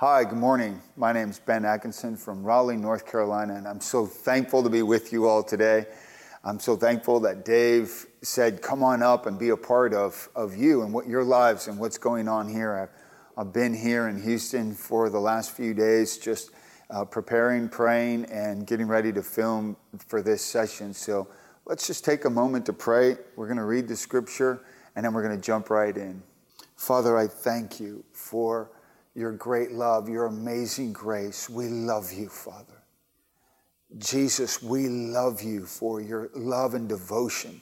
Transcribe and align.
Hi, 0.00 0.22
good 0.22 0.38
morning. 0.38 0.80
My 0.96 1.12
name 1.12 1.28
is 1.28 1.40
Ben 1.40 1.64
Atkinson 1.64 2.16
from 2.16 2.44
Raleigh, 2.44 2.76
North 2.76 3.04
Carolina, 3.04 3.56
and 3.56 3.66
I'm 3.66 3.80
so 3.80 4.06
thankful 4.06 4.62
to 4.62 4.70
be 4.70 4.82
with 4.82 5.12
you 5.12 5.26
all 5.26 5.42
today. 5.42 5.86
I'm 6.44 6.60
so 6.60 6.76
thankful 6.76 7.18
that 7.18 7.44
Dave 7.44 8.06
said, 8.22 8.62
Come 8.62 8.84
on 8.84 9.02
up 9.02 9.26
and 9.26 9.36
be 9.36 9.48
a 9.48 9.56
part 9.56 9.92
of, 9.92 10.28
of 10.36 10.56
you 10.56 10.82
and 10.82 10.92
what 10.92 11.08
your 11.08 11.24
lives 11.24 11.66
and 11.66 11.80
what's 11.80 11.98
going 11.98 12.28
on 12.28 12.48
here. 12.48 12.88
I've, 13.36 13.46
I've 13.46 13.52
been 13.52 13.74
here 13.74 14.06
in 14.06 14.22
Houston 14.22 14.72
for 14.72 15.10
the 15.10 15.18
last 15.18 15.50
few 15.50 15.74
days, 15.74 16.16
just 16.16 16.52
uh, 16.90 17.04
preparing, 17.04 17.68
praying, 17.68 18.26
and 18.26 18.68
getting 18.68 18.86
ready 18.86 19.12
to 19.12 19.22
film 19.24 19.76
for 20.06 20.22
this 20.22 20.44
session. 20.44 20.94
So 20.94 21.26
let's 21.64 21.88
just 21.88 22.04
take 22.04 22.24
a 22.24 22.30
moment 22.30 22.66
to 22.66 22.72
pray. 22.72 23.16
We're 23.34 23.48
going 23.48 23.56
to 23.56 23.64
read 23.64 23.88
the 23.88 23.96
scripture 23.96 24.60
and 24.94 25.04
then 25.04 25.12
we're 25.12 25.24
going 25.24 25.34
to 25.34 25.44
jump 25.44 25.70
right 25.70 25.96
in. 25.96 26.22
Father, 26.76 27.18
I 27.18 27.26
thank 27.26 27.80
you 27.80 28.04
for 28.12 28.70
your 29.14 29.32
great 29.32 29.72
love, 29.72 30.08
your 30.08 30.26
amazing 30.26 30.92
grace. 30.92 31.48
We 31.48 31.68
love 31.68 32.12
you, 32.12 32.28
Father. 32.28 32.82
Jesus, 33.96 34.62
we 34.62 34.88
love 34.88 35.42
you 35.42 35.64
for 35.64 36.00
your 36.00 36.30
love 36.34 36.74
and 36.74 36.88
devotion 36.88 37.60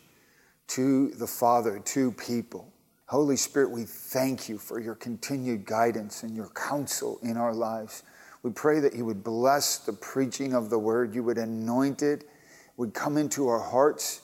to 0.68 1.10
the 1.10 1.26
Father, 1.26 1.78
to 1.78 2.12
people. 2.12 2.72
Holy 3.06 3.36
Spirit, 3.36 3.70
we 3.70 3.84
thank 3.84 4.48
you 4.48 4.58
for 4.58 4.80
your 4.80 4.96
continued 4.96 5.64
guidance 5.64 6.24
and 6.24 6.34
your 6.34 6.48
counsel 6.48 7.20
in 7.22 7.36
our 7.36 7.54
lives. 7.54 8.02
We 8.42 8.50
pray 8.50 8.80
that 8.80 8.94
you 8.94 9.04
would 9.04 9.22
bless 9.22 9.78
the 9.78 9.92
preaching 9.92 10.54
of 10.54 10.70
the 10.70 10.78
word, 10.78 11.14
you 11.14 11.22
would 11.22 11.38
anoint 11.38 12.02
it, 12.02 12.28
would 12.76 12.94
come 12.94 13.16
into 13.16 13.46
our 13.48 13.60
hearts, 13.60 14.22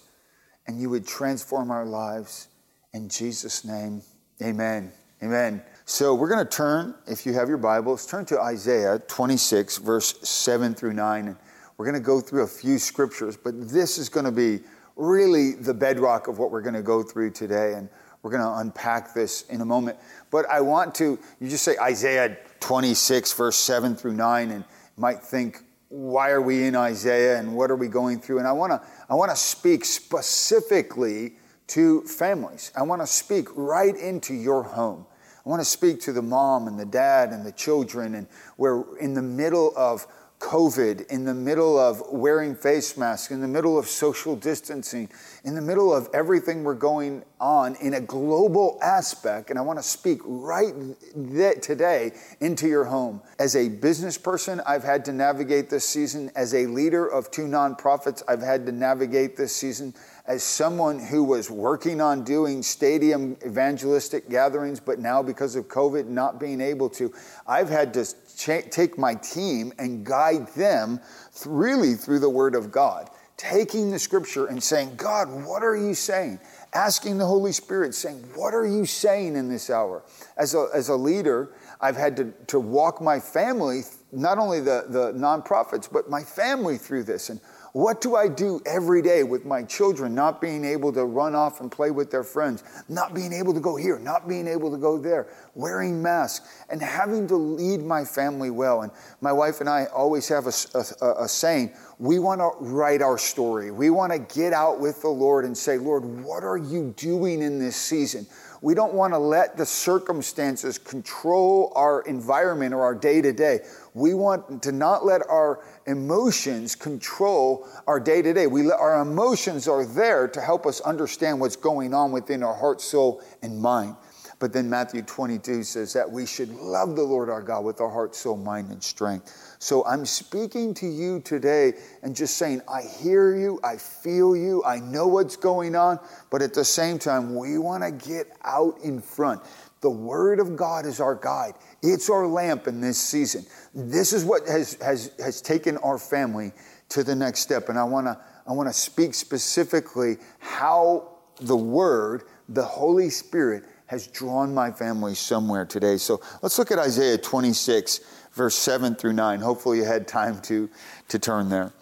and 0.67 0.81
you 0.81 0.91
would 0.91 1.07
transform 1.07 1.71
our 1.71 1.87
lives. 1.87 2.49
In 2.93 3.09
Jesus' 3.09 3.65
name, 3.65 4.03
amen. 4.43 4.93
Amen. 5.23 5.63
So 5.93 6.15
we're 6.15 6.31
going 6.31 6.43
to 6.43 6.51
turn, 6.51 6.95
if 7.07 7.27
you 7.27 7.35
have 7.35 7.51
your 7.51 7.59
Bibles, 7.59 8.07
turn 8.07 8.25
to 8.25 8.41
Isaiah 8.41 8.99
26, 9.09 9.77
verse 9.77 10.27
7 10.27 10.75
through 10.75 10.95
9. 10.95 11.29
And 11.29 11.37
we're 11.77 11.85
going 11.85 12.01
to 12.01 12.01
go 12.01 12.19
through 12.19 12.45
a 12.45 12.49
few 12.49 12.79
scriptures, 12.79 13.37
but 13.37 13.69
this 13.69 13.99
is 13.99 14.09
going 14.09 14.25
to 14.25 14.33
be 14.33 14.61
really 14.97 15.53
the 15.53 15.75
bedrock 15.75 16.29
of 16.29 16.39
what 16.39 16.51
we're 16.51 16.63
going 16.63 16.77
to 16.77 16.83
go 16.83 17.03
through 17.03 17.33
today. 17.33 17.75
And 17.75 17.91
we're 18.23 18.31
going 18.31 18.43
to 18.43 18.61
unpack 18.61 19.13
this 19.13 19.43
in 19.51 19.61
a 19.61 19.67
moment. 19.67 19.99
But 20.31 20.49
I 20.49 20.63
want 20.63 20.95
to, 20.95 21.19
you 21.41 21.51
just 21.51 21.63
say 21.63 21.77
Isaiah 21.77 22.39
26, 22.61 23.35
verse 23.35 23.57
7 23.57 23.95
through 23.95 24.15
9, 24.15 24.51
and 24.51 24.65
might 24.97 25.23
think, 25.23 25.63
why 25.91 26.31
are 26.31 26.41
we 26.41 26.65
in 26.65 26.75
Isaiah 26.75 27.39
and 27.39 27.55
what 27.55 27.71
are 27.71 27.77
we 27.77 27.89
going 27.89 28.19
through? 28.19 28.39
And 28.39 28.49
I 28.49 28.53
want 28.53 28.73
to, 28.73 28.81
I 29.11 29.15
want 29.15 29.31
to 29.31 29.37
speak 29.37 29.85
specifically 29.85 31.35
to 31.67 32.01
families. 32.05 32.73
I 32.75 32.81
want 32.81 33.03
to 33.03 33.07
speak 33.07 33.49
right 33.55 33.95
into 33.95 34.33
your 34.33 34.63
home. 34.63 35.05
I 35.45 35.49
want 35.49 35.61
to 35.61 35.67
speak 35.67 36.01
to 36.03 36.13
the 36.13 36.23
mom 36.23 36.69
and 36.69 36.79
the 36.79 36.85
dad 36.85 37.31
and 37.31 37.45
the 37.45 37.53
children, 37.53 38.15
and 38.15 38.27
we're 38.57 38.97
in 38.99 39.15
the 39.15 39.23
middle 39.23 39.73
of 39.77 40.07
COVID, 40.43 41.07
in 41.07 41.25
the 41.25 41.33
middle 41.33 41.79
of 41.79 42.03
wearing 42.11 42.57
face 42.57 42.97
masks, 42.97 43.31
in 43.31 43.41
the 43.41 43.49
middle 43.49 43.79
of 43.79 43.87
social 43.87 44.35
distancing, 44.35 45.09
in 45.45 45.55
the 45.55 45.63
middle 45.63 45.95
of 45.95 46.09
everything 46.13 46.65
we're 46.65 46.75
going 46.75 47.23
on 47.41 47.77
in 47.77 47.95
a 47.95 48.01
global 48.01 48.77
aspect. 48.83 49.51
And 49.51 49.59
I 49.59 49.63
want 49.63 49.79
to 49.79 49.83
speak 49.85 50.21
right 50.25 50.75
th- 51.15 51.61
today 51.63 52.13
into 52.41 52.67
your 52.67 52.85
home. 52.85 53.23
As 53.39 53.55
a 53.55 53.69
business 53.69 54.19
person, 54.19 54.61
I've 54.67 54.83
had 54.83 55.05
to 55.05 55.13
navigate 55.13 55.71
this 55.71 55.89
season. 55.89 56.31
As 56.35 56.55
a 56.55 56.67
leader 56.67 57.07
of 57.07 57.31
two 57.31 57.47
nonprofits, 57.47 58.23
I've 58.27 58.43
had 58.43 58.67
to 58.67 58.73
navigate 58.73 59.37
this 59.37 59.55
season 59.55 59.95
as 60.27 60.43
someone 60.43 61.01
who 61.01 61.25
was 61.25 61.51
working 61.51 62.01
on 62.01 62.23
doing 62.23 62.63
stadium 62.63 63.37
evangelistic 63.45 64.29
gatherings, 64.31 64.79
but 64.79 64.99
now 64.99 65.23
because 65.23 65.57
of 65.57 65.67
COVID 65.67 66.07
not 66.07 66.39
being 66.39 66.61
able 66.61 66.89
to, 66.91 67.13
I've 67.47 67.69
had 67.69 67.93
to 67.95 68.05
ch- 68.37 68.71
take 68.71 68.99
my 68.99 69.15
team 69.15 69.73
and 69.79 70.05
guide 70.05 70.49
them 70.49 71.01
th- 71.35 71.47
really 71.47 71.95
through 71.95 72.21
the 72.21 72.29
Word 72.29 72.55
of 72.55 72.71
God, 72.71 73.11
taking 73.37 73.91
the 73.91 73.99
scripture 73.99 74.47
and 74.47 74.63
saying, 74.63 74.95
God, 74.97 75.29
what 75.45 75.63
are 75.63 75.77
you 75.77 75.95
saying? 75.95 76.39
Asking 76.75 77.19
the 77.19 77.27
Holy 77.27 77.53
Spirit, 77.53 77.95
saying, 77.95 78.25
What 78.35 78.55
are 78.55 78.67
you 78.67 78.87
saying 78.87 79.37
in 79.37 79.49
this 79.49 79.69
hour? 79.69 80.03
As 80.37 80.55
a, 80.55 80.69
as 80.75 80.89
a 80.89 80.97
leader, 80.97 81.55
I've 81.81 81.97
had 81.97 82.17
to, 82.17 82.33
to 82.47 82.61
walk 82.61 83.01
my 83.01 83.21
family, 83.21 83.83
not 84.13 84.39
only 84.39 84.61
the, 84.61 84.87
the 84.89 85.13
nonprofits, 85.13 85.91
but 85.93 86.09
my 86.09 86.23
family 86.23 86.79
through 86.79 87.05
this. 87.05 87.29
And 87.29 87.41
what 87.73 88.03
do 88.03 88.17
I 88.17 88.29
do 88.29 88.61
every 88.67 89.01
day 89.01 89.23
with 89.23 89.47
my 89.47 89.63
children 89.63 90.15
not 90.15 90.43
being 90.43 90.63
able 90.65 90.93
to 90.93 91.07
run 91.07 91.35
off 91.35 91.61
and 91.61 91.73
play 91.73 91.91
with 91.91 92.11
their 92.11 92.23
friends, 92.23 92.63
not 92.89 93.15
being 93.15 93.33
able 93.33 93.55
to 93.55 93.61
go 93.61 93.77
here, 93.77 93.99
not 93.99 94.29
being 94.29 94.47
able 94.47 94.71
to 94.71 94.77
go 94.77 94.99
there, 94.99 95.29
wearing 95.55 96.03
masks, 96.03 96.47
and 96.69 96.83
having 96.83 97.27
to 97.29 97.37
lead 97.37 97.83
my 97.83 98.05
family 98.05 98.51
well? 98.51 98.83
And 98.83 98.93
my 99.23 99.33
wife 99.33 99.61
and 99.61 99.71
I 99.71 99.87
always 99.87 100.29
have 100.29 100.47
a, 100.47 100.53
a, 101.01 101.25
a 101.25 101.29
saying 101.29 101.73
we 101.99 102.19
want 102.19 102.41
to 102.41 102.51
write 102.61 103.01
our 103.01 103.17
story. 103.17 103.71
We 103.71 103.89
want 103.89 104.13
to 104.13 104.19
get 104.19 104.53
out 104.53 104.79
with 104.79 105.01
the 105.01 105.09
Lord 105.09 105.47
and 105.47 105.57
say, 105.57 105.79
Lord, 105.79 106.05
what 106.05 106.45
are 106.45 106.59
you 106.59 106.93
doing 106.97 107.41
in 107.41 107.59
this 107.59 107.77
season? 107.77 108.27
We 108.63 108.75
don't 108.75 108.95
want 108.95 109.13
to 109.13 109.19
let 109.19 109.57
the 109.57 109.67
circumstances 109.67 110.79
control 110.79 111.73
our 111.75 112.03
environment 112.03 112.73
or 112.73 112.83
our 112.83 112.95
day 112.95 113.21
to 113.21 113.33
day. 113.33 113.61
We 113.93 114.15
want 114.15 114.63
to 114.63 114.71
not 114.71 115.05
let 115.05 115.21
our 115.29 115.65
emotions 115.87 116.77
control 116.77 117.67
our 117.89 117.99
day 117.99 118.23
to 118.23 118.33
day. 118.33 118.47
Our 118.47 119.03
emotions 119.03 119.67
are 119.67 119.85
there 119.85 120.29
to 120.29 120.41
help 120.41 120.65
us 120.65 120.81
understand 120.81 121.41
what's 121.41 121.57
going 121.57 121.93
on 121.93 122.13
within 122.13 122.45
our 122.45 122.55
heart, 122.55 122.81
soul, 122.81 123.21
and 123.43 123.61
mind. 123.61 123.97
But 124.43 124.53
then 124.53 124.69
Matthew 124.69 125.03
22 125.03 125.63
says 125.63 125.93
that 125.93 126.11
we 126.11 126.27
should 126.27 126.49
love 126.57 126.97
the 126.97 127.03
Lord 127.05 127.31
our 127.31 127.41
God 127.41 127.65
with 127.65 127.81
our 127.81 127.89
heart, 127.89 128.17
soul, 128.17 128.37
mind, 128.37 128.73
and 128.73 128.83
strength. 128.83 129.57
So 129.61 129.85
I'm 129.85 130.05
speaking 130.05 130.75
to 130.75 130.87
you 130.89 131.21
today 131.21 131.75
and 132.03 132.17
just 132.17 132.39
saying, 132.39 132.61
I 132.69 132.83
hear 132.83 133.37
you, 133.37 133.61
I 133.63 133.77
feel 133.77 134.35
you, 134.35 134.65
I 134.65 134.81
know 134.81 135.07
what's 135.07 135.37
going 135.37 135.77
on, 135.77 136.01
but 136.29 136.43
at 136.43 136.55
the 136.55 136.65
same 136.65 136.99
time, 136.99 137.37
we 137.37 137.57
want 137.57 137.85
to 137.85 137.93
get 137.93 138.37
out 138.43 138.81
in 138.83 139.01
front. 139.01 139.41
The 139.81 139.91
Word 139.91 140.41
of 140.41 140.57
God 140.57 140.87
is 140.87 140.99
our 140.99 141.15
guide. 141.15 141.55
It's 141.81 142.11
our 142.11 142.27
lamp 142.27 142.67
in 142.67 142.81
this 142.81 142.99
season. 142.99 143.47
This 143.73 144.13
is 144.13 144.25
what 144.25 144.49
has, 144.49 144.75
has, 144.83 145.13
has 145.21 145.41
taken 145.41 145.77
our 145.77 145.99
family 145.99 146.51
to 146.89 147.05
the 147.05 147.15
next 147.15 147.43
step. 147.43 147.69
And 147.69 147.79
I 147.79 147.85
want 147.85 148.09
to 148.09 148.19
I 148.45 148.55
want 148.55 148.69
to 148.69 148.75
speak 148.75 149.15
specifically 149.15 150.17
how 150.41 151.13
the 151.41 151.57
Word, 151.57 152.25
the 152.49 152.65
Holy 152.65 153.09
Spirit, 153.09 153.63
has 153.93 154.07
drawn 154.07 154.55
my 154.55 154.71
family 154.71 155.15
somewhere 155.15 155.67
today. 155.67 155.99
So 155.99 156.19
let's 156.41 156.59
look 156.59 156.71
at 156.71 156.79
Isaiah 156.79 157.19
26, 157.19 158.01
verse 158.33 158.55
7 158.55 158.95
through 158.95 159.13
9. 159.13 159.41
Hopefully, 159.41 159.77
you 159.77 159.85
had 159.85 160.09
time 160.09 160.41
to, 160.43 160.71
to 161.09 161.19
turn 161.19 161.51
there. 161.51 161.75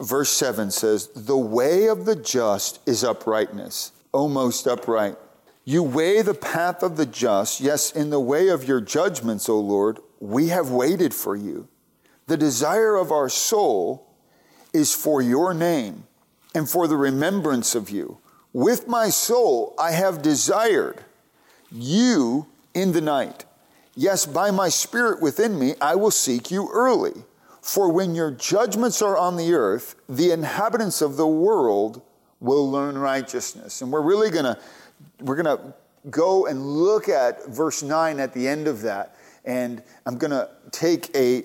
Verse 0.00 0.30
7 0.30 0.70
says, 0.70 1.10
The 1.14 1.36
way 1.36 1.88
of 1.88 2.06
the 2.06 2.16
just 2.16 2.80
is 2.88 3.04
uprightness, 3.04 3.92
almost 4.10 4.66
upright. 4.66 5.16
You 5.66 5.82
weigh 5.82 6.22
the 6.22 6.32
path 6.32 6.82
of 6.82 6.96
the 6.96 7.04
just. 7.04 7.60
Yes, 7.60 7.92
in 7.92 8.08
the 8.08 8.20
way 8.20 8.48
of 8.48 8.66
your 8.66 8.80
judgments, 8.80 9.46
O 9.46 9.60
Lord, 9.60 9.98
we 10.18 10.48
have 10.48 10.70
waited 10.70 11.12
for 11.12 11.36
you. 11.36 11.68
The 12.26 12.38
desire 12.38 12.96
of 12.96 13.12
our 13.12 13.28
soul 13.28 14.10
is 14.72 14.94
for 14.94 15.20
your 15.20 15.52
name 15.52 16.04
and 16.54 16.66
for 16.66 16.88
the 16.88 16.96
remembrance 16.96 17.74
of 17.74 17.90
you. 17.90 18.16
With 18.54 18.88
my 18.88 19.10
soul 19.10 19.74
I 19.78 19.90
have 19.90 20.22
desired 20.22 21.04
you 21.72 22.46
in 22.74 22.92
the 22.92 23.00
night. 23.00 23.44
Yes, 23.94 24.26
by 24.26 24.50
my 24.50 24.68
spirit 24.68 25.20
within 25.20 25.58
me, 25.58 25.74
I 25.80 25.94
will 25.96 26.10
seek 26.10 26.50
you 26.50 26.70
early. 26.72 27.24
For 27.60 27.92
when 27.92 28.14
your 28.14 28.30
judgments 28.30 29.02
are 29.02 29.16
on 29.16 29.36
the 29.36 29.52
earth, 29.52 29.94
the 30.08 30.30
inhabitants 30.30 31.02
of 31.02 31.16
the 31.16 31.26
world 31.26 32.02
will 32.40 32.70
learn 32.70 32.96
righteousness. 32.96 33.82
And 33.82 33.92
we're 33.92 34.00
really 34.00 34.30
going 34.30 34.46
to 34.46 34.58
we're 35.20 35.40
going 35.40 35.58
to 35.58 35.74
go 36.08 36.46
and 36.46 36.64
look 36.64 37.08
at 37.08 37.46
verse 37.46 37.82
9 37.82 38.20
at 38.20 38.32
the 38.32 38.48
end 38.48 38.66
of 38.66 38.82
that. 38.82 39.16
And 39.44 39.82
I'm 40.06 40.16
going 40.18 40.30
to 40.30 40.48
take 40.70 41.14
a, 41.14 41.44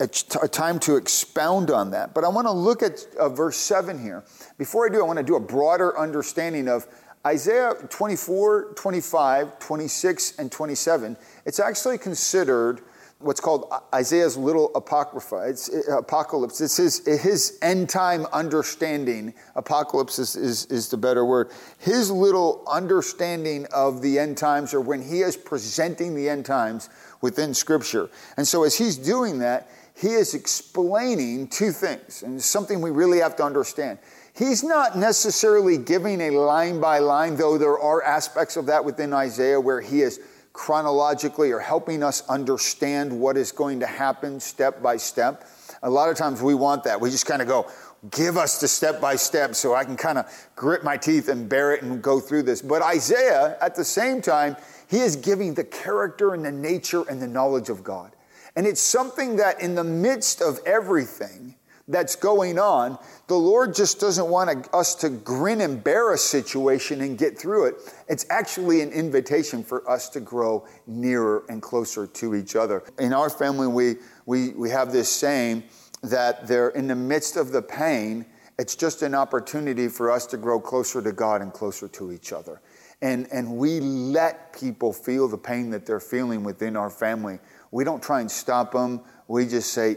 a, 0.00 0.06
time 0.06 0.78
to 0.80 0.96
expound 0.96 1.70
on 1.70 1.90
that. 1.92 2.14
But 2.14 2.24
I 2.24 2.28
want 2.28 2.46
to 2.46 2.52
look 2.52 2.82
at 2.82 3.06
uh, 3.18 3.28
verse 3.28 3.56
7 3.56 4.00
here. 4.00 4.24
Before 4.58 4.86
I 4.86 4.92
do, 4.92 5.00
I 5.00 5.04
want 5.04 5.18
to 5.18 5.24
do 5.24 5.36
a 5.36 5.40
broader 5.40 5.98
understanding 5.98 6.68
of 6.68 6.86
Isaiah 7.26 7.74
24, 7.90 8.74
25, 8.76 9.58
26, 9.58 10.38
and 10.38 10.52
27, 10.52 11.16
it's 11.44 11.58
actually 11.58 11.98
considered 11.98 12.82
what's 13.18 13.40
called 13.40 13.72
Isaiah's 13.92 14.36
little 14.36 14.70
apocrypha. 14.76 15.48
It's 15.48 15.68
uh, 15.68 15.98
apocalypse. 15.98 16.60
It's 16.60 16.76
his, 16.76 17.04
his 17.04 17.58
end 17.62 17.88
time 17.88 18.26
understanding. 18.26 19.34
Apocalypse 19.56 20.20
is, 20.20 20.36
is, 20.36 20.66
is 20.66 20.88
the 20.88 20.96
better 20.96 21.24
word. 21.24 21.50
His 21.78 22.12
little 22.12 22.62
understanding 22.68 23.66
of 23.74 24.02
the 24.02 24.20
end 24.20 24.36
times, 24.36 24.72
or 24.72 24.80
when 24.80 25.02
he 25.02 25.22
is 25.22 25.36
presenting 25.36 26.14
the 26.14 26.28
end 26.28 26.46
times 26.46 26.90
within 27.22 27.54
Scripture. 27.54 28.08
And 28.36 28.46
so 28.46 28.62
as 28.62 28.78
he's 28.78 28.96
doing 28.96 29.40
that, 29.40 29.68
he 29.96 30.08
is 30.08 30.34
explaining 30.34 31.48
two 31.48 31.72
things, 31.72 32.22
and 32.22 32.40
something 32.40 32.80
we 32.82 32.90
really 32.90 33.18
have 33.18 33.34
to 33.36 33.42
understand. 33.42 33.98
He's 34.36 34.62
not 34.62 34.98
necessarily 34.98 35.78
giving 35.78 36.20
a 36.20 36.30
line 36.30 36.78
by 36.78 36.98
line, 36.98 37.36
though 37.36 37.56
there 37.56 37.78
are 37.78 38.02
aspects 38.02 38.56
of 38.56 38.66
that 38.66 38.84
within 38.84 39.14
Isaiah 39.14 39.58
where 39.58 39.80
he 39.80 40.02
is 40.02 40.20
chronologically 40.52 41.52
or 41.52 41.58
helping 41.58 42.02
us 42.02 42.26
understand 42.28 43.18
what 43.18 43.38
is 43.38 43.50
going 43.50 43.80
to 43.80 43.86
happen 43.86 44.38
step 44.40 44.82
by 44.82 44.98
step. 44.98 45.44
A 45.82 45.88
lot 45.88 46.10
of 46.10 46.16
times 46.16 46.42
we 46.42 46.54
want 46.54 46.84
that. 46.84 47.00
We 47.00 47.10
just 47.10 47.24
kind 47.24 47.40
of 47.40 47.48
go, 47.48 47.70
give 48.10 48.36
us 48.36 48.60
the 48.60 48.68
step 48.68 49.00
by 49.00 49.16
step 49.16 49.54
so 49.54 49.74
I 49.74 49.84
can 49.84 49.96
kind 49.96 50.18
of 50.18 50.48
grit 50.54 50.84
my 50.84 50.98
teeth 50.98 51.28
and 51.28 51.48
bear 51.48 51.72
it 51.74 51.82
and 51.82 52.02
go 52.02 52.20
through 52.20 52.42
this. 52.42 52.60
But 52.60 52.82
Isaiah, 52.82 53.56
at 53.62 53.74
the 53.74 53.84
same 53.84 54.20
time, 54.20 54.56
he 54.86 54.98
is 54.98 55.16
giving 55.16 55.54
the 55.54 55.64
character 55.64 56.34
and 56.34 56.44
the 56.44 56.52
nature 56.52 57.04
and 57.08 57.22
the 57.22 57.26
knowledge 57.26 57.70
of 57.70 57.82
God. 57.82 58.12
And 58.54 58.66
it's 58.66 58.82
something 58.82 59.36
that 59.36 59.60
in 59.60 59.74
the 59.74 59.84
midst 59.84 60.42
of 60.42 60.60
everything, 60.66 61.56
that's 61.88 62.16
going 62.16 62.58
on, 62.58 62.98
the 63.28 63.36
Lord 63.36 63.74
just 63.74 64.00
doesn't 64.00 64.28
want 64.28 64.68
us 64.74 64.94
to 64.96 65.08
grin 65.08 65.60
and 65.60 65.82
bear 65.82 66.12
a 66.12 66.18
situation 66.18 67.00
and 67.00 67.16
get 67.16 67.38
through 67.38 67.66
it. 67.66 67.74
It's 68.08 68.26
actually 68.28 68.80
an 68.80 68.90
invitation 68.90 69.62
for 69.62 69.88
us 69.88 70.08
to 70.10 70.20
grow 70.20 70.66
nearer 70.86 71.44
and 71.48 71.62
closer 71.62 72.06
to 72.06 72.34
each 72.34 72.56
other. 72.56 72.82
In 72.98 73.12
our 73.12 73.30
family, 73.30 73.68
we, 73.68 73.96
we, 74.26 74.50
we 74.50 74.70
have 74.70 74.92
this 74.92 75.10
saying 75.10 75.62
that 76.02 76.46
they're 76.46 76.70
in 76.70 76.88
the 76.88 76.96
midst 76.96 77.36
of 77.36 77.52
the 77.52 77.62
pain, 77.62 78.26
it's 78.58 78.74
just 78.74 79.02
an 79.02 79.14
opportunity 79.14 79.88
for 79.88 80.10
us 80.10 80.26
to 80.26 80.36
grow 80.36 80.58
closer 80.58 81.02
to 81.02 81.12
God 81.12 81.42
and 81.42 81.52
closer 81.52 81.88
to 81.88 82.12
each 82.12 82.32
other. 82.32 82.60
And, 83.02 83.28
and 83.30 83.56
we 83.58 83.80
let 83.80 84.52
people 84.54 84.92
feel 84.92 85.28
the 85.28 85.38
pain 85.38 85.70
that 85.70 85.84
they're 85.84 86.00
feeling 86.00 86.42
within 86.42 86.76
our 86.76 86.88
family. 86.88 87.38
We 87.70 87.84
don't 87.84 88.02
try 88.02 88.20
and 88.20 88.30
stop 88.30 88.72
them. 88.72 89.02
We 89.28 89.46
just 89.46 89.72
say, 89.72 89.96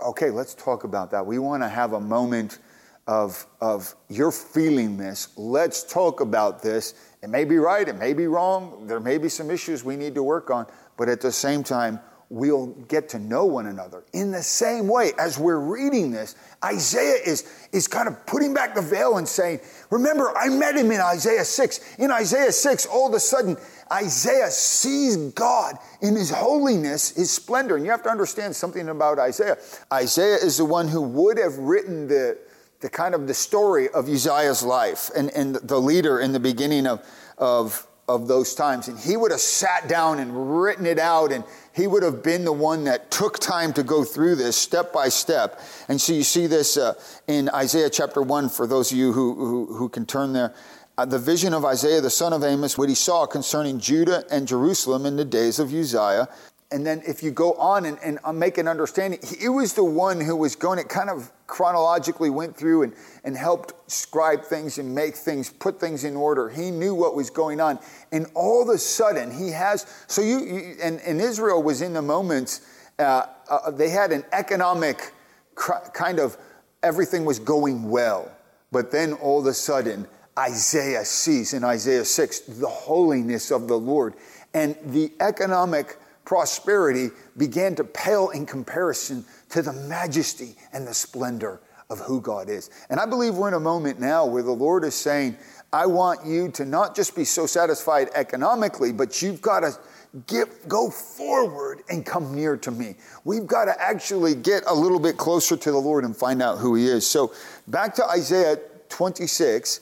okay, 0.00 0.30
let's 0.30 0.54
talk 0.54 0.84
about 0.84 1.10
that. 1.10 1.24
We 1.24 1.38
want 1.38 1.62
to 1.62 1.68
have 1.68 1.92
a 1.92 2.00
moment 2.00 2.58
of, 3.06 3.46
of 3.60 3.94
you're 4.08 4.32
feeling 4.32 4.96
this. 4.96 5.28
Let's 5.36 5.82
talk 5.84 6.20
about 6.20 6.62
this. 6.62 6.94
It 7.22 7.30
may 7.30 7.44
be 7.44 7.58
right, 7.58 7.88
it 7.88 7.96
may 7.96 8.12
be 8.12 8.26
wrong, 8.26 8.86
there 8.86 9.00
may 9.00 9.18
be 9.18 9.28
some 9.28 9.50
issues 9.50 9.84
we 9.84 9.96
need 9.96 10.14
to 10.14 10.22
work 10.22 10.50
on, 10.50 10.66
but 10.96 11.08
at 11.08 11.20
the 11.20 11.32
same 11.32 11.62
time, 11.62 12.00
we'll 12.28 12.66
get 12.88 13.08
to 13.10 13.18
know 13.18 13.44
one 13.44 13.66
another. 13.66 14.04
In 14.12 14.32
the 14.32 14.42
same 14.42 14.88
way, 14.88 15.12
as 15.18 15.38
we're 15.38 15.60
reading 15.60 16.10
this, 16.10 16.34
Isaiah 16.64 17.20
is, 17.24 17.68
is 17.72 17.86
kind 17.86 18.08
of 18.08 18.26
putting 18.26 18.52
back 18.52 18.74
the 18.74 18.82
veil 18.82 19.18
and 19.18 19.28
saying, 19.28 19.60
Remember, 19.90 20.36
I 20.36 20.48
met 20.48 20.76
him 20.76 20.90
in 20.90 21.00
Isaiah 21.00 21.44
6. 21.44 21.96
In 21.98 22.10
Isaiah 22.10 22.50
6, 22.50 22.86
all 22.86 23.08
of 23.08 23.14
a 23.14 23.20
sudden, 23.20 23.56
Isaiah 23.92 24.50
sees 24.50 25.16
God 25.32 25.76
in 26.02 26.16
his 26.16 26.30
holiness, 26.30 27.10
his 27.10 27.30
splendor. 27.30 27.76
And 27.76 27.84
you 27.84 27.92
have 27.92 28.02
to 28.02 28.10
understand 28.10 28.56
something 28.56 28.88
about 28.88 29.18
Isaiah. 29.18 29.58
Isaiah 29.92 30.36
is 30.36 30.56
the 30.56 30.64
one 30.64 30.88
who 30.88 31.02
would 31.02 31.38
have 31.38 31.56
written 31.58 32.08
the, 32.08 32.38
the 32.80 32.90
kind 32.90 33.14
of 33.14 33.28
the 33.28 33.34
story 33.34 33.88
of 33.90 34.08
Uzziah's 34.08 34.64
life 34.64 35.10
and, 35.16 35.30
and 35.30 35.54
the 35.56 35.80
leader 35.80 36.18
in 36.18 36.32
the 36.32 36.40
beginning 36.40 36.86
of, 36.86 37.06
of, 37.38 37.86
of 38.08 38.28
those 38.28 38.54
times. 38.54 38.88
And 38.88 38.98
he 38.98 39.16
would 39.16 39.30
have 39.30 39.40
sat 39.40 39.88
down 39.88 40.18
and 40.18 40.60
written 40.60 40.86
it 40.86 40.98
out 40.98 41.32
and 41.32 41.44
he 41.74 41.86
would 41.86 42.02
have 42.02 42.22
been 42.22 42.44
the 42.44 42.52
one 42.52 42.84
that 42.84 43.10
took 43.10 43.38
time 43.38 43.72
to 43.74 43.82
go 43.82 44.04
through 44.04 44.36
this 44.36 44.56
step 44.56 44.92
by 44.92 45.08
step. 45.08 45.60
And 45.88 46.00
so 46.00 46.12
you 46.12 46.22
see 46.22 46.46
this 46.46 46.76
uh, 46.76 46.94
in 47.26 47.48
Isaiah 47.50 47.90
chapter 47.90 48.22
1 48.22 48.48
for 48.50 48.66
those 48.66 48.92
of 48.92 48.98
you 48.98 49.12
who, 49.12 49.34
who, 49.34 49.74
who 49.74 49.88
can 49.88 50.06
turn 50.06 50.32
there. 50.32 50.54
Uh, 50.98 51.04
the 51.04 51.18
vision 51.18 51.52
of 51.52 51.64
Isaiah 51.64 52.00
the 52.00 52.08
son 52.08 52.32
of 52.32 52.42
Amos, 52.42 52.78
what 52.78 52.88
he 52.88 52.94
saw 52.94 53.26
concerning 53.26 53.78
Judah 53.78 54.24
and 54.30 54.48
Jerusalem 54.48 55.04
in 55.04 55.16
the 55.16 55.24
days 55.24 55.58
of 55.58 55.74
Uzziah. 55.74 56.28
And 56.72 56.84
then 56.84 57.02
if 57.06 57.22
you 57.22 57.30
go 57.30 57.52
on 57.54 57.84
and, 57.84 57.96
and 58.02 58.18
uh, 58.24 58.32
make 58.32 58.58
an 58.58 58.66
understanding, 58.66 59.20
he 59.22 59.48
was 59.48 59.74
the 59.74 59.84
one 59.84 60.20
who 60.20 60.34
was 60.34 60.56
going, 60.56 60.80
it 60.80 60.88
kind 60.88 61.08
of 61.08 61.30
chronologically 61.46 62.28
went 62.28 62.56
through 62.56 62.82
and, 62.82 62.92
and 63.22 63.36
helped 63.36 63.72
scribe 63.90 64.42
things 64.42 64.78
and 64.78 64.92
make 64.92 65.14
things, 65.14 65.48
put 65.48 65.78
things 65.78 66.02
in 66.02 66.16
order. 66.16 66.48
He 66.48 66.72
knew 66.72 66.92
what 66.92 67.14
was 67.14 67.30
going 67.30 67.60
on. 67.60 67.78
And 68.10 68.26
all 68.34 68.62
of 68.62 68.68
a 68.68 68.78
sudden, 68.78 69.30
he 69.30 69.50
has, 69.50 69.86
so 70.08 70.22
you, 70.22 70.40
you 70.40 70.76
and, 70.82 71.00
and 71.00 71.20
Israel 71.20 71.62
was 71.62 71.82
in 71.82 71.92
the 71.92 72.02
moments, 72.02 72.62
uh, 72.98 73.26
uh, 73.48 73.70
they 73.70 73.90
had 73.90 74.10
an 74.10 74.24
economic 74.32 75.12
cr- 75.54 75.88
kind 75.94 76.18
of, 76.18 76.36
everything 76.82 77.24
was 77.24 77.38
going 77.38 77.88
well. 77.88 78.32
But 78.72 78.90
then 78.90 79.12
all 79.12 79.38
of 79.38 79.46
a 79.46 79.54
sudden, 79.54 80.08
Isaiah 80.36 81.04
sees 81.04 81.54
in 81.54 81.62
Isaiah 81.62 82.04
6 82.04 82.40
the 82.40 82.68
holiness 82.68 83.52
of 83.52 83.68
the 83.68 83.78
Lord. 83.78 84.14
And 84.52 84.76
the 84.84 85.12
economic 85.20 85.96
prosperity 86.26 87.08
began 87.38 87.74
to 87.76 87.84
pale 87.84 88.28
in 88.30 88.44
comparison 88.44 89.24
to 89.48 89.62
the 89.62 89.72
majesty 89.72 90.56
and 90.74 90.86
the 90.86 90.92
splendor 90.92 91.60
of 91.88 92.00
who 92.00 92.20
God 92.20 92.50
is. 92.50 92.68
And 92.90 93.00
I 93.00 93.06
believe 93.06 93.36
we're 93.36 93.48
in 93.48 93.54
a 93.54 93.60
moment 93.60 94.00
now 94.00 94.26
where 94.26 94.42
the 94.42 94.52
Lord 94.52 94.84
is 94.84 94.94
saying, 94.94 95.36
I 95.72 95.86
want 95.86 96.26
you 96.26 96.50
to 96.52 96.64
not 96.64 96.96
just 96.96 97.14
be 97.14 97.24
so 97.24 97.46
satisfied 97.46 98.10
economically, 98.14 98.92
but 98.92 99.22
you've 99.22 99.40
got 99.40 99.60
to 99.60 99.78
get, 100.26 100.68
go 100.68 100.90
forward 100.90 101.82
and 101.88 102.04
come 102.04 102.34
near 102.34 102.56
to 102.56 102.70
me. 102.70 102.96
We've 103.24 103.46
got 103.46 103.66
to 103.66 103.80
actually 103.80 104.34
get 104.34 104.64
a 104.66 104.74
little 104.74 105.00
bit 105.00 105.16
closer 105.16 105.56
to 105.56 105.70
the 105.70 105.78
Lord 105.78 106.04
and 106.04 106.16
find 106.16 106.42
out 106.42 106.58
who 106.58 106.74
He 106.74 106.86
is. 106.86 107.06
So 107.06 107.32
back 107.68 107.94
to 107.96 108.04
Isaiah 108.04 108.58
26, 108.88 109.80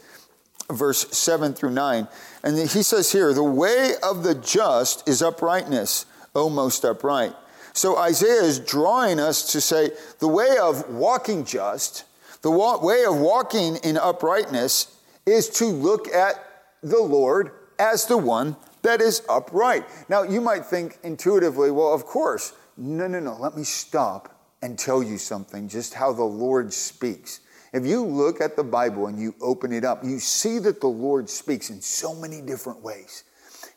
verse 0.72 1.06
7 1.16 1.54
through 1.54 1.70
9. 1.70 2.08
And 2.42 2.58
he 2.58 2.82
says 2.82 3.12
here, 3.12 3.32
The 3.32 3.42
way 3.42 3.94
of 4.02 4.22
the 4.22 4.34
just 4.34 5.08
is 5.08 5.22
uprightness, 5.22 6.06
O 6.34 6.48
most 6.48 6.84
upright. 6.84 7.34
So 7.72 7.96
Isaiah 7.96 8.42
is 8.42 8.60
drawing 8.60 9.18
us 9.18 9.52
to 9.52 9.60
say 9.60 9.90
the 10.20 10.28
way 10.28 10.56
of 10.60 10.88
walking 10.88 11.44
just, 11.44 12.04
the 12.42 12.50
way 12.50 13.04
of 13.04 13.16
walking 13.16 13.76
in 13.76 13.96
uprightness 13.96 14.96
is 15.26 15.48
to 15.50 15.66
look 15.66 16.08
at 16.08 16.34
the 16.82 17.00
Lord 17.00 17.50
as 17.78 18.06
the 18.06 18.18
one 18.18 18.56
that 18.82 19.00
is 19.00 19.22
upright. 19.28 19.84
Now, 20.08 20.22
you 20.22 20.40
might 20.40 20.66
think 20.66 20.98
intuitively, 21.02 21.70
well, 21.70 21.92
of 21.92 22.04
course. 22.04 22.52
No, 22.76 23.06
no, 23.06 23.18
no. 23.18 23.36
Let 23.38 23.56
me 23.56 23.64
stop 23.64 24.38
and 24.62 24.78
tell 24.78 25.02
you 25.02 25.18
something, 25.18 25.68
just 25.68 25.94
how 25.94 26.12
the 26.12 26.24
Lord 26.24 26.72
speaks. 26.72 27.40
If 27.72 27.86
you 27.86 28.04
look 28.04 28.40
at 28.40 28.56
the 28.56 28.64
Bible 28.64 29.06
and 29.08 29.18
you 29.18 29.34
open 29.40 29.72
it 29.72 29.84
up, 29.84 30.04
you 30.04 30.18
see 30.18 30.58
that 30.60 30.80
the 30.80 30.86
Lord 30.86 31.28
speaks 31.28 31.70
in 31.70 31.80
so 31.80 32.14
many 32.14 32.40
different 32.40 32.82
ways. 32.82 33.24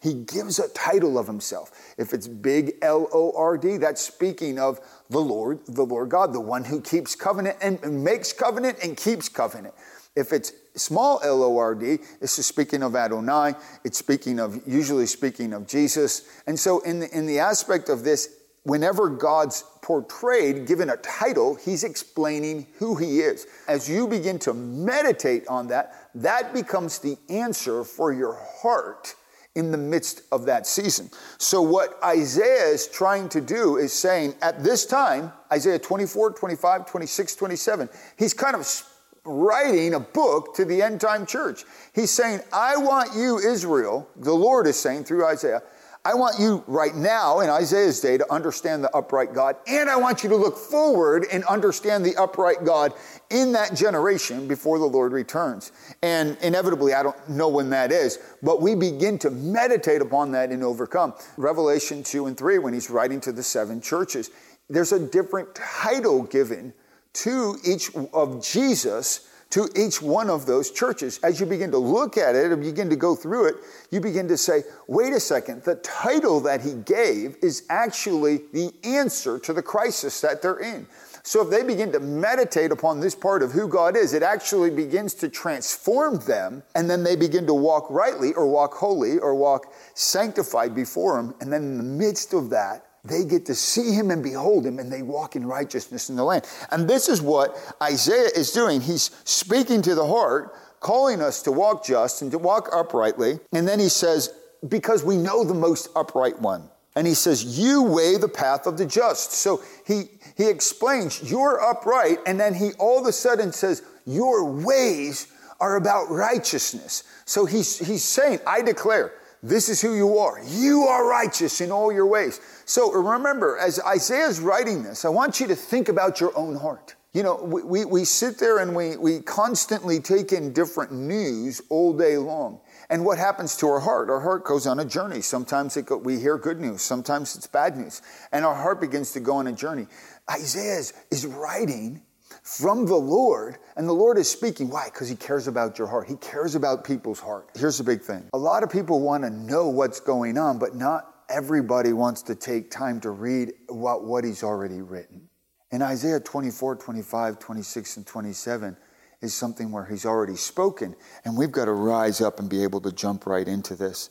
He 0.01 0.13
gives 0.13 0.59
a 0.59 0.69
title 0.69 1.17
of 1.17 1.27
himself. 1.27 1.71
If 1.97 2.13
it's 2.13 2.27
big 2.27 2.75
L 2.81 3.07
O 3.11 3.33
R 3.35 3.57
D, 3.57 3.77
that's 3.77 4.01
speaking 4.01 4.59
of 4.59 4.79
the 5.09 5.19
Lord, 5.19 5.59
the 5.67 5.85
Lord 5.85 6.09
God, 6.09 6.33
the 6.33 6.39
one 6.39 6.63
who 6.63 6.81
keeps 6.81 7.15
covenant 7.15 7.57
and 7.61 8.03
makes 8.03 8.31
covenant 8.31 8.77
and 8.83 8.95
keeps 8.95 9.27
covenant. 9.29 9.73
If 10.15 10.33
it's 10.33 10.51
small 10.75 11.19
L 11.23 11.43
O 11.43 11.57
R 11.57 11.75
D, 11.75 11.97
this 12.19 12.39
is 12.39 12.45
speaking 12.45 12.83
of 12.83 12.95
Adonai. 12.95 13.53
It's 13.83 13.97
speaking 13.97 14.39
of, 14.39 14.61
usually 14.67 15.05
speaking 15.05 15.53
of 15.53 15.67
Jesus. 15.67 16.27
And 16.47 16.59
so, 16.59 16.79
in 16.81 16.99
the, 16.99 17.17
in 17.17 17.25
the 17.25 17.39
aspect 17.39 17.89
of 17.89 18.03
this, 18.03 18.35
whenever 18.63 19.09
God's 19.09 19.63
portrayed, 19.81 20.67
given 20.67 20.89
a 20.89 20.97
title, 20.97 21.55
he's 21.55 21.83
explaining 21.83 22.67
who 22.77 22.95
he 22.95 23.21
is. 23.21 23.47
As 23.67 23.89
you 23.89 24.07
begin 24.07 24.37
to 24.39 24.53
meditate 24.53 25.47
on 25.47 25.67
that, 25.67 26.09
that 26.15 26.53
becomes 26.53 26.99
the 26.99 27.17
answer 27.29 27.83
for 27.83 28.11
your 28.11 28.33
heart 28.61 29.15
in 29.57 29.71
the 29.71 29.77
midst 29.77 30.21
of 30.31 30.45
that 30.45 30.67
season. 30.67 31.09
So, 31.39 31.61
what 31.61 31.97
Isaiah 32.03 32.67
is 32.67 32.87
trying 32.87 33.27
to 33.29 33.41
do 33.41 33.77
is 33.77 33.91
saying 33.91 34.35
at 34.41 34.63
this 34.63 34.85
time, 34.85 35.33
Isaiah 35.51 35.79
24, 35.79 36.33
25, 36.33 36.85
26, 36.85 37.35
27, 37.35 37.89
he's 38.17 38.33
kind 38.35 38.55
of 38.55 38.83
writing 39.25 39.95
a 39.95 39.99
book 39.99 40.55
to 40.55 40.63
the 40.63 40.81
end 40.81 41.01
time 41.01 41.25
church. 41.25 41.65
He's 41.93 42.11
saying, 42.11 42.41
I 42.53 42.77
want 42.77 43.15
you, 43.15 43.39
Israel, 43.39 44.07
the 44.15 44.33
Lord 44.33 44.67
is 44.67 44.79
saying 44.79 45.05
through 45.05 45.25
Isaiah, 45.25 45.63
I 46.07 46.13
want 46.13 46.39
you 46.39 46.63
right 46.67 46.95
now 46.95 47.41
in 47.41 47.49
Isaiah's 47.49 47.99
day 47.99 48.17
to 48.17 48.33
understand 48.33 48.81
the 48.81 48.95
upright 48.95 49.33
God, 49.33 49.57
and 49.67 49.89
I 49.89 49.97
want 49.97 50.23
you 50.23 50.29
to 50.29 50.37
look 50.37 50.57
forward 50.57 51.25
and 51.29 51.43
understand 51.43 52.05
the 52.05 52.15
upright 52.15 52.63
God 52.63 52.93
in 53.29 53.51
that 53.51 53.75
generation 53.75 54.47
before 54.47 54.79
the 54.79 54.85
Lord 54.85 55.11
returns. 55.11 55.73
And 56.01 56.37
inevitably, 56.41 56.93
I 56.93 57.03
don't 57.03 57.27
know 57.27 57.49
when 57.49 57.71
that 57.71 57.91
is, 57.91 58.19
but 58.41 58.61
we 58.61 58.73
begin 58.73 59.19
to 59.19 59.29
meditate 59.29 60.01
upon 60.01 60.31
that 60.31 60.49
and 60.49 60.63
overcome. 60.63 61.13
Revelation 61.35 62.03
2 62.03 62.27
and 62.27 62.37
3, 62.37 62.59
when 62.59 62.73
he's 62.73 62.89
writing 62.89 63.19
to 63.19 63.33
the 63.33 63.43
seven 63.43 63.81
churches, 63.81 64.29
there's 64.69 64.93
a 64.93 65.07
different 65.09 65.55
title 65.55 66.23
given 66.23 66.73
to 67.15 67.57
each 67.65 67.93
of 68.13 68.41
Jesus 68.41 69.27
to 69.49 69.69
each 69.75 70.01
one 70.01 70.29
of 70.29 70.45
those 70.45 70.71
churches. 70.71 71.19
As 71.23 71.39
you 71.39 71.45
begin 71.45 71.71
to 71.71 71.77
look 71.77 72.17
at 72.17 72.35
it 72.35 72.51
and 72.51 72.61
begin 72.61 72.89
to 72.89 72.95
go 72.95 73.15
through 73.15 73.47
it, 73.47 73.55
you 73.91 74.01
begin 74.01 74.27
to 74.27 74.37
say, 74.37 74.63
wait 74.87 75.13
a 75.13 75.19
second, 75.19 75.63
the 75.63 75.75
title 75.75 76.39
that 76.41 76.61
he 76.61 76.73
gave 76.73 77.37
is 77.41 77.63
actually 77.69 78.41
the 78.53 78.71
answer 78.83 79.39
to 79.39 79.53
the 79.53 79.61
crisis 79.61 80.19
that 80.21 80.41
they're 80.41 80.59
in. 80.59 80.87
So 81.23 81.41
if 81.43 81.49
they 81.49 81.61
begin 81.61 81.91
to 81.91 81.99
meditate 81.99 82.71
upon 82.71 83.01
this 83.01 83.13
part 83.13 83.43
of 83.43 83.51
who 83.51 83.67
God 83.67 83.97
is, 83.97 84.13
it 84.13 84.23
actually 84.23 84.69
begins 84.69 85.13
to 85.15 85.27
transform 85.27 86.19
them, 86.19 86.63
and 86.73 86.89
then 86.89 87.03
they 87.03 87.17
begin 87.17 87.45
to 87.47 87.53
walk 87.53 87.89
rightly 87.89 88.33
or 88.33 88.47
walk 88.47 88.73
holy 88.75 89.19
or 89.19 89.35
walk 89.35 89.73
sanctified 89.93 90.73
before 90.73 91.19
Him. 91.19 91.35
And 91.41 91.51
then 91.51 91.63
in 91.63 91.77
the 91.77 91.83
midst 91.83 92.33
of 92.33 92.49
that, 92.51 92.86
they 93.07 93.25
get 93.25 93.45
to 93.47 93.55
see 93.55 93.91
him 93.93 94.11
and 94.11 94.23
behold 94.23 94.65
him, 94.65 94.79
and 94.79 94.91
they 94.91 95.01
walk 95.01 95.35
in 95.35 95.45
righteousness 95.45 96.09
in 96.09 96.15
the 96.15 96.23
land. 96.23 96.47
And 96.71 96.87
this 96.87 97.09
is 97.09 97.21
what 97.21 97.57
Isaiah 97.81 98.29
is 98.35 98.51
doing. 98.51 98.81
He's 98.81 99.11
speaking 99.23 99.81
to 99.83 99.95
the 99.95 100.05
heart, 100.05 100.53
calling 100.79 101.21
us 101.21 101.41
to 101.43 101.51
walk 101.51 101.85
just 101.85 102.21
and 102.21 102.31
to 102.31 102.37
walk 102.37 102.69
uprightly. 102.73 103.39
And 103.53 103.67
then 103.67 103.79
he 103.79 103.89
says, 103.89 104.33
because 104.67 105.03
we 105.03 105.17
know 105.17 105.43
the 105.43 105.53
most 105.53 105.89
upright 105.95 106.39
one. 106.39 106.69
And 106.95 107.05
he 107.05 107.13
says, 107.13 107.59
You 107.59 107.83
weigh 107.83 108.17
the 108.17 108.27
path 108.27 108.65
of 108.65 108.77
the 108.77 108.85
just. 108.85 109.31
So 109.31 109.61
he, 109.85 110.05
he 110.35 110.49
explains, 110.49 111.29
You're 111.29 111.61
upright. 111.61 112.17
And 112.25 112.39
then 112.39 112.55
he 112.55 112.71
all 112.79 112.99
of 112.99 113.05
a 113.05 113.11
sudden 113.11 113.51
says, 113.51 113.83
Your 114.05 114.51
ways 114.51 115.27
are 115.59 115.75
about 115.75 116.09
righteousness. 116.09 117.03
So 117.25 117.45
he's, 117.45 117.77
he's 117.77 118.03
saying, 118.03 118.39
I 118.47 118.63
declare, 118.63 119.13
this 119.47 119.69
is 119.69 119.81
who 119.81 119.95
you 119.95 120.17
are. 120.17 120.41
You 120.45 120.83
are 120.83 121.07
righteous 121.07 121.61
in 121.61 121.71
all 121.71 121.91
your 121.91 122.07
ways. 122.07 122.39
So 122.65 122.91
remember, 122.91 123.57
as 123.57 123.79
Isaiah 123.79 124.27
is 124.27 124.39
writing 124.39 124.83
this, 124.83 125.05
I 125.05 125.09
want 125.09 125.39
you 125.39 125.47
to 125.47 125.55
think 125.55 125.89
about 125.89 126.19
your 126.19 126.37
own 126.37 126.55
heart. 126.55 126.95
You 127.13 127.23
know, 127.23 127.35
we, 127.41 127.63
we, 127.63 127.85
we 127.85 128.05
sit 128.05 128.37
there 128.37 128.59
and 128.59 128.75
we, 128.75 128.95
we 128.97 129.21
constantly 129.21 129.99
take 129.99 130.33
in 130.33 130.53
different 130.53 130.91
news 130.91 131.61
all 131.69 131.97
day 131.97 132.17
long. 132.17 132.59
And 132.89 133.03
what 133.03 133.17
happens 133.17 133.55
to 133.57 133.67
our 133.67 133.79
heart? 133.79 134.09
Our 134.09 134.19
heart 134.19 134.43
goes 134.43 134.67
on 134.67 134.79
a 134.79 134.85
journey. 134.85 135.21
Sometimes 135.21 135.75
go, 135.77 135.97
we 135.97 136.19
hear 136.19 136.37
good 136.37 136.59
news, 136.59 136.81
sometimes 136.81 137.35
it's 137.35 137.47
bad 137.47 137.77
news. 137.77 138.01
And 138.31 138.45
our 138.45 138.55
heart 138.55 138.79
begins 138.79 139.13
to 139.13 139.19
go 139.19 139.35
on 139.37 139.47
a 139.47 139.53
journey. 139.53 139.87
Isaiah 140.29 140.77
is, 140.77 140.93
is 141.09 141.25
writing 141.25 142.01
from 142.43 142.85
the 142.85 142.95
Lord, 142.95 143.57
and 143.75 143.87
the 143.87 143.93
Lord 143.93 144.17
is 144.17 144.29
speaking. 144.29 144.69
Why? 144.69 144.85
Because 144.85 145.09
He 145.09 145.15
cares 145.15 145.47
about 145.47 145.77
your 145.77 145.87
heart. 145.87 146.07
He 146.07 146.15
cares 146.15 146.55
about 146.55 146.83
people's 146.83 147.19
heart. 147.19 147.49
Here's 147.55 147.77
the 147.77 147.83
big 147.83 148.01
thing 148.01 148.29
a 148.33 148.37
lot 148.37 148.63
of 148.63 148.69
people 148.69 148.99
want 148.99 149.23
to 149.23 149.29
know 149.29 149.67
what's 149.69 149.99
going 149.99 150.37
on, 150.37 150.59
but 150.59 150.75
not 150.75 151.13
everybody 151.29 151.93
wants 151.93 152.21
to 152.23 152.35
take 152.35 152.71
time 152.71 152.99
to 153.01 153.09
read 153.09 153.53
what, 153.67 154.03
what 154.03 154.23
He's 154.23 154.43
already 154.43 154.81
written. 154.81 155.29
In 155.71 155.81
Isaiah 155.81 156.19
24, 156.19 156.77
25, 156.77 157.39
26, 157.39 157.97
and 157.97 158.07
27, 158.07 158.77
is 159.21 159.33
something 159.33 159.71
where 159.71 159.85
he's 159.85 160.05
already 160.05 160.35
spoken, 160.35 160.95
and 161.25 161.35
we've 161.35 161.51
got 161.51 161.65
to 161.65 161.71
rise 161.71 162.21
up 162.21 162.39
and 162.39 162.49
be 162.49 162.63
able 162.63 162.79
to 162.81 162.91
jump 162.91 163.25
right 163.25 163.47
into 163.47 163.75
this. 163.75 164.09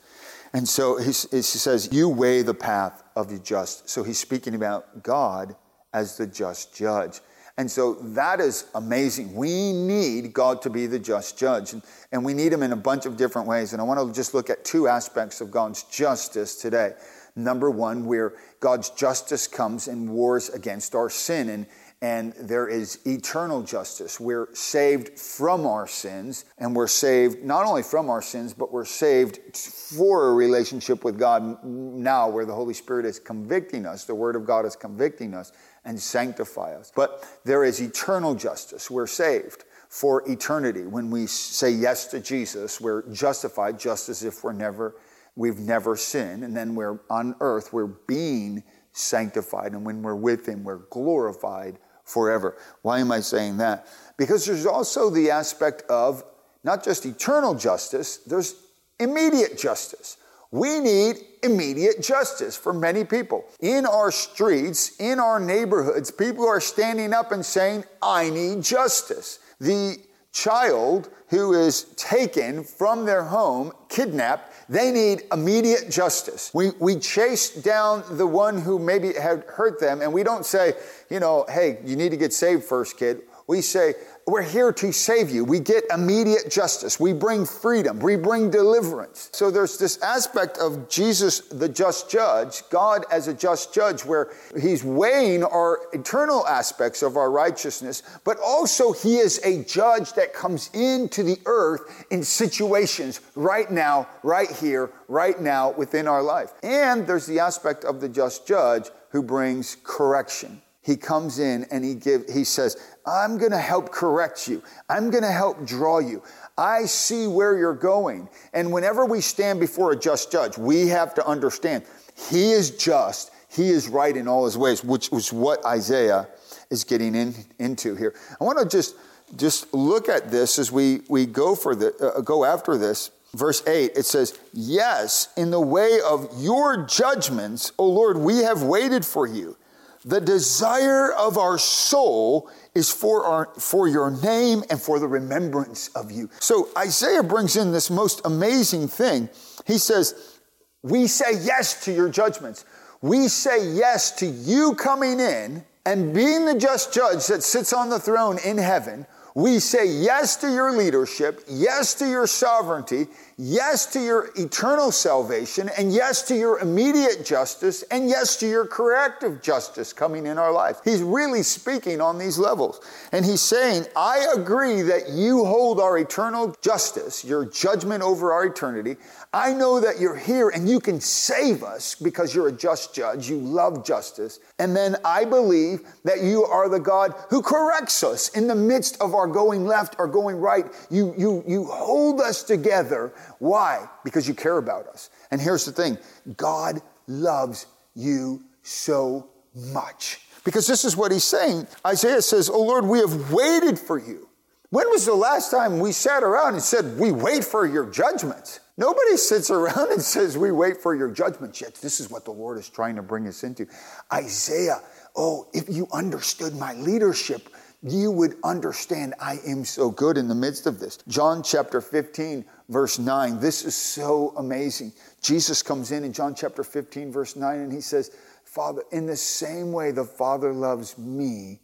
And 0.52 0.68
so 0.68 0.96
he, 0.99 1.06
he 1.06 1.42
says, 1.42 1.88
You 1.92 2.08
weigh 2.08 2.42
the 2.42 2.54
path 2.54 3.02
of 3.14 3.28
the 3.28 3.38
just. 3.38 3.88
So 3.88 4.02
he's 4.02 4.18
speaking 4.18 4.54
about 4.54 5.02
God 5.02 5.54
as 5.92 6.16
the 6.16 6.26
just 6.26 6.75
judge. 6.75 7.20
And 7.58 7.70
so 7.70 7.94
that 7.94 8.38
is 8.38 8.66
amazing. 8.75 9.34
We 9.34 9.72
need 9.72 10.34
God 10.34 10.60
to 10.62 10.70
be 10.70 10.86
the 10.86 10.98
just 10.98 11.38
judge, 11.38 11.72
and, 12.12 12.25
we 12.25 12.34
need 12.34 12.52
him 12.52 12.62
in 12.62 12.72
a 12.72 12.76
bunch 12.76 13.06
of 13.06 13.16
different 13.16 13.48
ways. 13.48 13.72
And 13.72 13.80
I 13.80 13.84
want 13.84 14.00
to 14.00 14.12
just 14.12 14.34
look 14.34 14.50
at 14.50 14.64
two 14.64 14.88
aspects 14.88 15.40
of 15.40 15.50
God's 15.50 15.84
justice 15.84 16.56
today. 16.56 16.92
Number 17.36 17.70
one, 17.70 18.04
where 18.04 18.34
God's 18.60 18.90
justice 18.90 19.46
comes 19.46 19.88
and 19.88 20.10
wars 20.10 20.48
against 20.48 20.94
our 20.94 21.08
sin. 21.08 21.48
And, 21.50 21.66
and 22.02 22.32
there 22.34 22.68
is 22.68 22.98
eternal 23.06 23.62
justice. 23.62 24.20
We're 24.20 24.54
saved 24.54 25.18
from 25.18 25.66
our 25.66 25.86
sins, 25.86 26.44
and 26.58 26.75
we're 26.75 26.88
saved 26.88 27.42
not 27.42 27.64
only 27.64 27.82
from 27.82 28.10
our 28.10 28.22
sins, 28.22 28.52
but 28.52 28.72
we're 28.72 28.84
saved 28.84 29.56
for 29.56 30.28
a 30.28 30.34
relationship 30.34 31.04
with 31.04 31.18
God 31.18 31.62
now, 31.64 32.28
where 32.28 32.44
the 32.44 32.54
Holy 32.54 32.75
Spirit 32.75 33.06
is 33.06 33.18
convicting 33.18 33.86
us, 33.86 34.04
the 34.04 34.14
Word 34.14 34.36
of 34.36 34.44
God 34.46 34.66
is 34.66 34.76
convicting 34.76 35.32
us 35.32 35.52
and 35.86 35.98
sanctify 35.98 36.74
us. 36.74 36.92
But 36.94 37.26
there 37.44 37.64
is 37.64 37.80
eternal 37.80 38.34
justice. 38.34 38.90
We're 38.90 39.06
saved 39.06 39.64
for 39.88 40.28
eternity. 40.28 40.82
When 40.82 41.10
we 41.10 41.26
say 41.26 41.70
yes 41.70 42.06
to 42.08 42.20
Jesus, 42.20 42.80
we're 42.80 43.08
justified 43.12 43.78
just 43.78 44.08
as 44.08 44.24
if 44.24 44.44
we're 44.44 44.52
never, 44.52 44.96
we've 45.36 45.60
never 45.60 45.96
sinned. 45.96 46.44
And 46.44 46.54
then 46.54 46.74
we're 46.74 46.98
on 47.08 47.36
earth, 47.40 47.72
we're 47.72 47.86
being 47.86 48.62
sanctified. 48.92 49.72
And 49.72 49.86
when 49.86 50.02
we're 50.02 50.16
with 50.16 50.46
Him, 50.46 50.64
we're 50.64 50.82
glorified 50.90 51.78
forever. 52.04 52.56
Why 52.82 52.98
am 52.98 53.12
I 53.12 53.20
saying 53.20 53.58
that? 53.58 53.86
Because 54.16 54.44
there's 54.44 54.66
also 54.66 55.08
the 55.08 55.30
aspect 55.30 55.82
of 55.88 56.24
not 56.64 56.84
just 56.84 57.06
eternal 57.06 57.54
justice, 57.54 58.18
there's 58.18 58.56
immediate 58.98 59.56
justice. 59.56 60.16
We 60.50 60.80
need 60.80 61.16
immediate 61.42 62.02
justice 62.02 62.56
for 62.56 62.72
many 62.72 63.04
people. 63.04 63.44
In 63.60 63.86
our 63.86 64.10
streets, 64.10 64.96
in 64.98 65.18
our 65.18 65.40
neighborhoods, 65.40 66.10
people 66.10 66.46
are 66.46 66.60
standing 66.60 67.12
up 67.12 67.32
and 67.32 67.44
saying, 67.44 67.84
I 68.02 68.30
need 68.30 68.62
justice. 68.62 69.38
The 69.60 69.98
child 70.32 71.10
who 71.28 71.54
is 71.54 71.84
taken 71.96 72.62
from 72.62 73.04
their 73.06 73.24
home, 73.24 73.72
kidnapped, 73.88 74.52
they 74.68 74.90
need 74.90 75.22
immediate 75.32 75.90
justice. 75.90 76.50
We, 76.52 76.70
we 76.78 76.96
chase 76.96 77.50
down 77.50 78.04
the 78.16 78.26
one 78.26 78.60
who 78.60 78.78
maybe 78.78 79.12
had 79.14 79.44
hurt 79.46 79.80
them, 79.80 80.02
and 80.02 80.12
we 80.12 80.22
don't 80.22 80.44
say, 80.44 80.74
you 81.10 81.20
know, 81.20 81.46
hey, 81.48 81.78
you 81.84 81.96
need 81.96 82.10
to 82.10 82.16
get 82.16 82.32
saved 82.32 82.64
first, 82.64 82.98
kid. 82.98 83.22
We 83.48 83.60
say, 83.60 83.94
we're 84.26 84.42
here 84.42 84.72
to 84.72 84.92
save 84.92 85.30
you. 85.30 85.44
We 85.44 85.60
get 85.60 85.84
immediate 85.94 86.50
justice. 86.50 86.98
We 86.98 87.12
bring 87.12 87.46
freedom. 87.46 88.00
We 88.00 88.16
bring 88.16 88.50
deliverance. 88.50 89.30
So 89.32 89.52
there's 89.52 89.78
this 89.78 90.02
aspect 90.02 90.58
of 90.58 90.88
Jesus, 90.88 91.38
the 91.42 91.68
just 91.68 92.10
judge, 92.10 92.68
God 92.68 93.04
as 93.12 93.28
a 93.28 93.34
just 93.34 93.72
judge, 93.72 94.04
where 94.04 94.32
he's 94.60 94.82
weighing 94.82 95.44
our 95.44 95.78
eternal 95.92 96.44
aspects 96.48 97.02
of 97.02 97.16
our 97.16 97.30
righteousness, 97.30 98.02
but 98.24 98.36
also 98.44 98.92
he 98.92 99.18
is 99.18 99.38
a 99.44 99.62
judge 99.62 100.12
that 100.14 100.34
comes 100.34 100.70
into 100.74 101.22
the 101.22 101.38
earth 101.46 102.06
in 102.10 102.24
situations 102.24 103.20
right 103.36 103.70
now, 103.70 104.08
right 104.24 104.50
here, 104.50 104.90
right 105.06 105.40
now 105.40 105.70
within 105.70 106.08
our 106.08 106.22
life. 106.22 106.52
And 106.64 107.06
there's 107.06 107.26
the 107.26 107.38
aspect 107.38 107.84
of 107.84 108.00
the 108.00 108.08
just 108.08 108.44
judge 108.44 108.90
who 109.10 109.22
brings 109.22 109.76
correction 109.84 110.62
he 110.86 110.96
comes 110.96 111.40
in 111.40 111.66
and 111.72 111.84
he 111.84 111.96
give 111.96 112.24
he 112.32 112.44
says 112.44 112.76
i'm 113.04 113.38
going 113.38 113.50
to 113.50 113.58
help 113.58 113.90
correct 113.90 114.46
you. 114.46 114.62
I'm 114.88 115.10
going 115.10 115.24
to 115.24 115.32
help 115.32 115.66
draw 115.66 115.98
you. 115.98 116.22
I 116.56 116.84
see 116.86 117.26
where 117.26 117.58
you're 117.58 117.74
going. 117.74 118.28
And 118.52 118.72
whenever 118.72 119.04
we 119.04 119.20
stand 119.20 119.60
before 119.60 119.92
a 119.92 119.98
just 119.98 120.30
judge 120.30 120.56
we 120.56 120.86
have 120.88 121.12
to 121.14 121.26
understand 121.26 121.84
he 122.30 122.52
is 122.52 122.70
just 122.70 123.32
he 123.48 123.68
is 123.68 123.88
right 123.88 124.16
in 124.16 124.28
all 124.28 124.44
his 124.44 124.56
ways 124.56 124.84
which 124.84 125.10
was 125.10 125.32
what 125.32 125.64
isaiah 125.66 126.28
is 126.70 126.84
getting 126.84 127.14
in, 127.14 127.34
into 127.58 127.96
here. 127.96 128.14
I 128.40 128.44
want 128.44 128.58
to 128.58 128.68
just 128.68 128.94
just 129.34 129.74
look 129.74 130.08
at 130.08 130.30
this 130.30 130.58
as 130.58 130.70
we 130.70 131.02
we 131.08 131.26
go 131.26 131.56
for 131.56 131.74
the 131.74 131.94
uh, 131.96 132.20
go 132.20 132.44
after 132.44 132.78
this. 132.78 133.10
Verse 133.34 133.66
8 133.66 133.90
it 133.96 134.06
says 134.06 134.38
yes 134.52 135.28
in 135.36 135.50
the 135.50 135.60
way 135.60 135.98
of 136.08 136.30
your 136.38 136.86
judgments 136.86 137.72
o 137.76 137.86
lord 137.86 138.16
we 138.16 138.38
have 138.38 138.62
waited 138.62 139.04
for 139.04 139.26
you 139.26 139.58
the 140.06 140.20
desire 140.20 141.12
of 141.12 141.36
our 141.36 141.58
soul 141.58 142.48
is 142.76 142.90
for, 142.90 143.25
our, 143.25 143.46
for 143.58 143.88
your 143.88 144.12
name 144.22 144.62
and 144.70 144.80
for 144.80 145.00
the 145.00 145.08
remembrance 145.08 145.88
of 145.88 146.12
you. 146.12 146.30
So 146.38 146.68
Isaiah 146.78 147.25
brings 147.25 147.56
in 147.56 147.72
this 147.72 147.90
most 147.90 148.20
amazing 148.25 148.86
thing. 148.86 149.28
He 149.66 149.78
says, 149.78 150.38
We 150.82 151.08
say 151.08 151.32
yes 151.42 151.84
to 151.86 151.92
your 151.92 152.08
judgments. 152.08 152.64
We 153.02 153.26
say 153.26 153.68
yes 153.72 154.12
to 154.12 154.26
you 154.26 154.75
coming 154.76 155.18
in 155.18 155.64
and 155.84 156.14
being 156.14 156.44
the 156.44 156.56
just 156.56 156.94
judge 156.94 157.26
that 157.26 157.42
sits 157.42 157.72
on 157.72 157.90
the 157.90 157.98
throne 157.98 158.38
in 158.44 158.58
heaven. 158.58 159.06
We 159.34 159.58
say 159.58 159.86
yes 159.86 160.36
to 160.36 160.50
your 160.50 160.72
leadership, 160.72 161.42
yes 161.48 161.94
to 161.94 162.08
your 162.08 162.26
sovereignty, 162.26 163.08
yes 163.38 163.84
to 163.92 164.00
your 164.00 164.30
eternal 164.36 164.90
salvation, 164.90 165.70
and 165.76 165.92
yes 165.92 166.22
to 166.22 166.34
your 166.34 166.58
immediate 166.58 167.24
justice, 167.24 167.82
and 167.90 168.08
yes 168.08 168.36
to 168.36 168.48
your 168.48 168.66
corrective 168.66 169.42
justice 169.42 169.92
coming 169.92 170.26
in 170.26 170.38
our 170.38 170.52
lives. 170.52 170.80
He's 170.84 171.02
really 171.02 171.42
speaking 171.42 172.00
on 172.00 172.18
these 172.18 172.38
levels. 172.38 172.80
And 173.12 173.24
he's 173.24 173.42
saying, 173.42 173.84
I 173.94 174.26
agree 174.34 174.82
that 174.82 175.10
you 175.10 175.44
hold 175.44 175.80
our 175.80 175.98
eternal 175.98 176.54
justice, 176.62 177.24
your 177.24 177.44
judgment 177.44 178.02
over 178.02 178.32
our 178.32 178.46
eternity. 178.46 178.96
I 179.32 179.52
know 179.52 179.80
that 179.80 180.00
you're 180.00 180.16
here 180.16 180.48
and 180.48 180.66
you 180.66 180.80
can 180.80 180.98
save 180.98 181.62
us 181.62 181.94
because 181.94 182.34
you're 182.34 182.48
a 182.48 182.52
just 182.52 182.94
judge. 182.94 183.28
You 183.28 183.36
love 183.36 183.84
justice. 183.84 184.40
And 184.58 184.74
then 184.74 184.96
I 185.04 185.26
believe 185.26 185.80
that 186.04 186.22
you 186.22 186.44
are 186.44 186.70
the 186.70 186.80
God 186.80 187.14
who 187.28 187.42
corrects 187.42 188.02
us 188.02 188.30
in 188.30 188.46
the 188.46 188.54
midst 188.54 188.98
of 189.00 189.14
our 189.14 189.26
going 189.26 189.66
left 189.66 189.96
or 189.98 190.08
going 190.08 190.36
right. 190.36 190.64
You, 190.90 191.14
you, 191.18 191.44
you 191.46 191.64
hold 191.64 192.20
us 192.20 192.42
together 192.42 193.12
why? 193.38 193.88
Because 194.04 194.26
you 194.26 194.34
care 194.34 194.58
about 194.58 194.86
us. 194.86 195.10
And 195.30 195.40
here's 195.40 195.64
the 195.64 195.72
thing 195.72 195.98
God 196.36 196.80
loves 197.06 197.66
you 197.94 198.42
so 198.62 199.28
much. 199.54 200.20
Because 200.44 200.66
this 200.66 200.84
is 200.84 200.96
what 200.96 201.10
he's 201.10 201.24
saying. 201.24 201.66
Isaiah 201.84 202.22
says, 202.22 202.48
Oh 202.48 202.62
Lord, 202.62 202.84
we 202.84 203.00
have 203.00 203.32
waited 203.32 203.78
for 203.78 203.98
you. 203.98 204.28
When 204.70 204.88
was 204.90 205.06
the 205.06 205.14
last 205.14 205.50
time 205.50 205.78
we 205.78 205.92
sat 205.92 206.22
around 206.22 206.54
and 206.54 206.62
said, 206.62 206.98
We 206.98 207.12
wait 207.12 207.44
for 207.44 207.66
your 207.66 207.90
judgments? 207.90 208.60
Nobody 208.76 209.16
sits 209.16 209.50
around 209.50 209.92
and 209.92 210.02
says, 210.02 210.36
We 210.36 210.52
wait 210.52 210.76
for 210.78 210.94
your 210.94 211.10
judgments. 211.10 211.60
Yet 211.60 211.74
this 211.76 212.00
is 212.00 212.10
what 212.10 212.24
the 212.24 212.32
Lord 212.32 212.58
is 212.58 212.68
trying 212.68 212.96
to 212.96 213.02
bring 213.02 213.26
us 213.26 213.42
into. 213.42 213.66
Isaiah, 214.12 214.80
oh, 215.16 215.48
if 215.52 215.68
you 215.68 215.88
understood 215.92 216.54
my 216.54 216.74
leadership, 216.74 217.48
you 217.82 218.10
would 218.10 218.36
understand 218.42 219.14
I 219.20 219.38
am 219.46 219.64
so 219.64 219.90
good 219.90 220.16
in 220.18 220.28
the 220.28 220.34
midst 220.34 220.66
of 220.66 220.80
this. 220.80 220.98
John 221.08 221.42
chapter 221.42 221.80
15, 221.80 222.44
verse 222.68 222.99
9. 222.99 223.40
This 223.40 223.64
is 223.64 223.75
so 223.75 224.32
amazing. 224.37 224.92
Jesus 225.23 225.62
comes 225.62 225.92
in 225.92 226.04
in 226.04 226.12
John 226.12 226.35
chapter 226.35 226.64
15, 226.64 227.12
verse 227.12 227.37
9, 227.37 227.61
and 227.61 227.73
he 227.73 227.80
says, 227.80 228.11
Father, 228.44 228.82
in 228.92 229.06
the 229.06 229.16
same 229.16 229.73
way 229.73 229.90
the 229.90 230.04
Father 230.04 230.52
loves 230.52 230.96
me, 230.96 231.61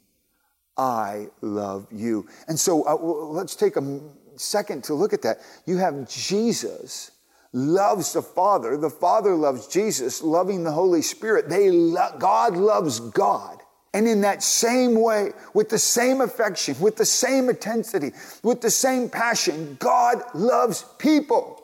I 0.76 1.28
love 1.40 1.86
you. 1.90 2.26
And 2.48 2.58
so 2.58 2.86
uh, 2.86 2.96
let's 2.96 3.54
take 3.54 3.76
a 3.76 4.00
second 4.36 4.84
to 4.84 4.94
look 4.94 5.12
at 5.12 5.22
that. 5.22 5.38
You 5.66 5.76
have 5.78 6.08
Jesus, 6.08 7.10
loves 7.52 8.12
the 8.12 8.22
Father. 8.22 8.76
The 8.76 8.90
Father 8.90 9.34
loves 9.34 9.68
Jesus, 9.68 10.22
loving 10.22 10.64
the 10.64 10.72
Holy 10.72 11.02
Spirit. 11.02 11.48
They 11.48 11.70
lo- 11.70 12.16
God 12.18 12.56
loves 12.56 13.00
God. 13.00 13.61
And 13.94 14.08
in 14.08 14.22
that 14.22 14.42
same 14.42 14.94
way, 14.94 15.32
with 15.52 15.68
the 15.68 15.78
same 15.78 16.20
affection, 16.22 16.76
with 16.80 16.96
the 16.96 17.04
same 17.04 17.50
intensity, 17.50 18.12
with 18.42 18.60
the 18.62 18.70
same 18.70 19.10
passion, 19.10 19.76
God 19.78 20.22
loves 20.34 20.84
people. 20.98 21.62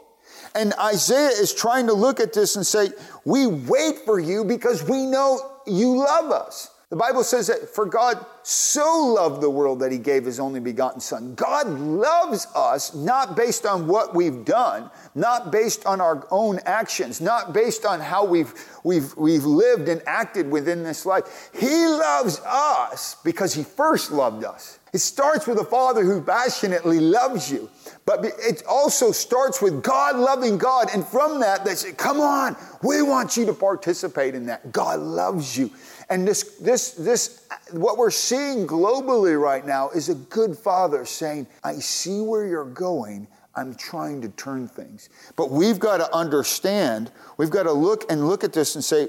And 0.54 0.74
Isaiah 0.74 1.28
is 1.28 1.54
trying 1.54 1.86
to 1.86 1.94
look 1.94 2.20
at 2.20 2.32
this 2.32 2.56
and 2.56 2.66
say, 2.66 2.90
We 3.24 3.46
wait 3.46 4.00
for 4.04 4.18
you 4.18 4.44
because 4.44 4.84
we 4.84 5.06
know 5.06 5.60
you 5.66 5.96
love 5.96 6.30
us. 6.30 6.70
The 6.90 6.96
Bible 6.96 7.22
says 7.22 7.48
that 7.48 7.68
for 7.68 7.84
God 7.84 8.24
so 8.42 9.12
loved 9.14 9.42
the 9.42 9.50
world 9.50 9.80
that 9.80 9.92
he 9.92 9.98
gave 9.98 10.24
his 10.24 10.40
only 10.40 10.58
begotten 10.58 11.00
son. 11.00 11.34
God 11.34 11.68
loves 11.68 12.46
us 12.54 12.94
not 12.94 13.36
based 13.36 13.66
on 13.66 13.86
what 13.86 14.14
we've 14.14 14.42
done, 14.42 14.90
not 15.14 15.52
based 15.52 15.84
on 15.84 16.00
our 16.00 16.26
own 16.30 16.60
actions, 16.64 17.20
not 17.20 17.52
based 17.52 17.84
on 17.84 18.00
how 18.00 18.24
we've, 18.24 18.54
we've, 18.84 19.14
we've 19.18 19.44
lived 19.44 19.90
and 19.90 20.00
acted 20.06 20.50
within 20.50 20.82
this 20.82 21.04
life. 21.04 21.50
He 21.52 21.86
loves 21.86 22.40
us 22.46 23.16
because 23.22 23.52
he 23.52 23.64
first 23.64 24.10
loved 24.10 24.44
us. 24.44 24.78
It 24.94 24.98
starts 24.98 25.46
with 25.46 25.58
a 25.58 25.64
father 25.64 26.02
who 26.02 26.22
passionately 26.22 27.00
loves 27.00 27.52
you, 27.52 27.68
but 28.06 28.24
it 28.24 28.62
also 28.66 29.12
starts 29.12 29.60
with 29.60 29.82
God 29.82 30.16
loving 30.16 30.56
God. 30.56 30.88
And 30.94 31.06
from 31.06 31.40
that, 31.40 31.66
they 31.66 31.74
say, 31.74 31.92
Come 31.92 32.20
on, 32.20 32.56
we 32.82 33.02
want 33.02 33.36
you 33.36 33.44
to 33.44 33.52
participate 33.52 34.34
in 34.34 34.46
that. 34.46 34.72
God 34.72 35.00
loves 35.00 35.58
you. 35.58 35.70
And 36.10 36.26
this, 36.26 36.54
this, 36.58 36.92
this, 36.92 37.46
what 37.70 37.98
we're 37.98 38.10
seeing 38.10 38.66
globally 38.66 39.40
right 39.40 39.66
now 39.66 39.90
is 39.90 40.08
a 40.08 40.14
good 40.14 40.56
father 40.56 41.04
saying, 41.04 41.46
I 41.62 41.74
see 41.74 42.20
where 42.20 42.46
you're 42.46 42.64
going. 42.64 43.28
I'm 43.54 43.74
trying 43.74 44.22
to 44.22 44.28
turn 44.30 44.68
things. 44.68 45.10
But 45.36 45.50
we've 45.50 45.78
got 45.78 45.98
to 45.98 46.14
understand, 46.14 47.10
we've 47.36 47.50
got 47.50 47.64
to 47.64 47.72
look 47.72 48.10
and 48.10 48.26
look 48.28 48.44
at 48.44 48.52
this 48.52 48.74
and 48.74 48.84
say, 48.84 49.08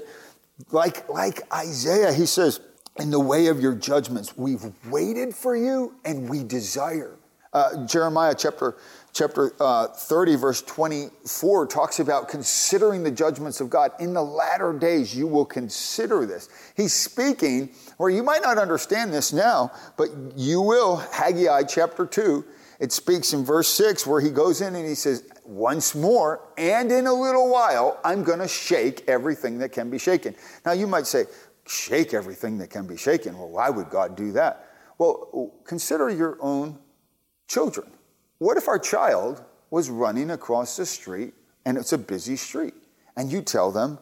like, 0.72 1.08
like 1.08 1.40
Isaiah, 1.52 2.12
he 2.12 2.26
says, 2.26 2.60
in 2.98 3.10
the 3.10 3.20
way 3.20 3.46
of 3.46 3.60
your 3.60 3.74
judgments, 3.74 4.36
we've 4.36 4.64
waited 4.90 5.34
for 5.34 5.56
you 5.56 5.94
and 6.04 6.28
we 6.28 6.44
desire. 6.44 7.16
Uh, 7.52 7.84
Jeremiah 7.84 8.34
chapter 8.36 8.76
chapter 9.12 9.52
uh, 9.60 9.88
30, 9.88 10.36
verse 10.36 10.62
24, 10.62 11.66
talks 11.66 11.98
about 12.00 12.28
considering 12.28 13.02
the 13.02 13.10
judgments 13.10 13.60
of 13.60 13.68
God. 13.68 13.90
In 13.98 14.14
the 14.14 14.22
latter 14.22 14.72
days, 14.72 15.16
you 15.16 15.26
will 15.26 15.44
consider 15.44 16.26
this. 16.26 16.48
He's 16.76 16.92
speaking, 16.92 17.70
or 17.98 18.10
you 18.10 18.22
might 18.22 18.42
not 18.42 18.58
understand 18.58 19.12
this 19.12 19.32
now, 19.32 19.72
but 19.96 20.08
you 20.36 20.60
will. 20.60 20.96
Haggai 20.96 21.64
chapter 21.64 22.06
2, 22.06 22.44
it 22.78 22.92
speaks 22.92 23.32
in 23.32 23.44
verse 23.44 23.68
6 23.68 24.06
where 24.06 24.20
he 24.20 24.30
goes 24.30 24.60
in 24.60 24.74
and 24.74 24.86
he 24.86 24.94
says, 24.94 25.24
Once 25.44 25.94
more, 25.94 26.48
and 26.56 26.90
in 26.92 27.06
a 27.06 27.12
little 27.12 27.50
while, 27.50 27.98
I'm 28.04 28.22
going 28.22 28.38
to 28.38 28.48
shake 28.48 29.04
everything 29.08 29.58
that 29.58 29.72
can 29.72 29.90
be 29.90 29.98
shaken. 29.98 30.34
Now, 30.64 30.72
you 30.72 30.86
might 30.86 31.06
say, 31.06 31.24
Shake 31.66 32.14
everything 32.14 32.58
that 32.58 32.70
can 32.70 32.86
be 32.86 32.96
shaken. 32.96 33.38
Well, 33.38 33.50
why 33.50 33.70
would 33.70 33.90
God 33.90 34.16
do 34.16 34.32
that? 34.32 34.66
Well, 34.98 35.54
consider 35.64 36.10
your 36.10 36.36
own 36.40 36.78
children. 37.50 37.90
What 38.38 38.56
if 38.56 38.68
our 38.68 38.78
child 38.78 39.42
was 39.70 39.90
running 39.90 40.30
across 40.30 40.76
the 40.76 40.86
street 40.86 41.34
and 41.66 41.76
it's 41.76 41.92
a 41.92 41.98
busy 41.98 42.36
street 42.36 42.74
and 43.16 43.30
you 43.30 43.42
tell 43.42 43.72
them, 43.72 43.98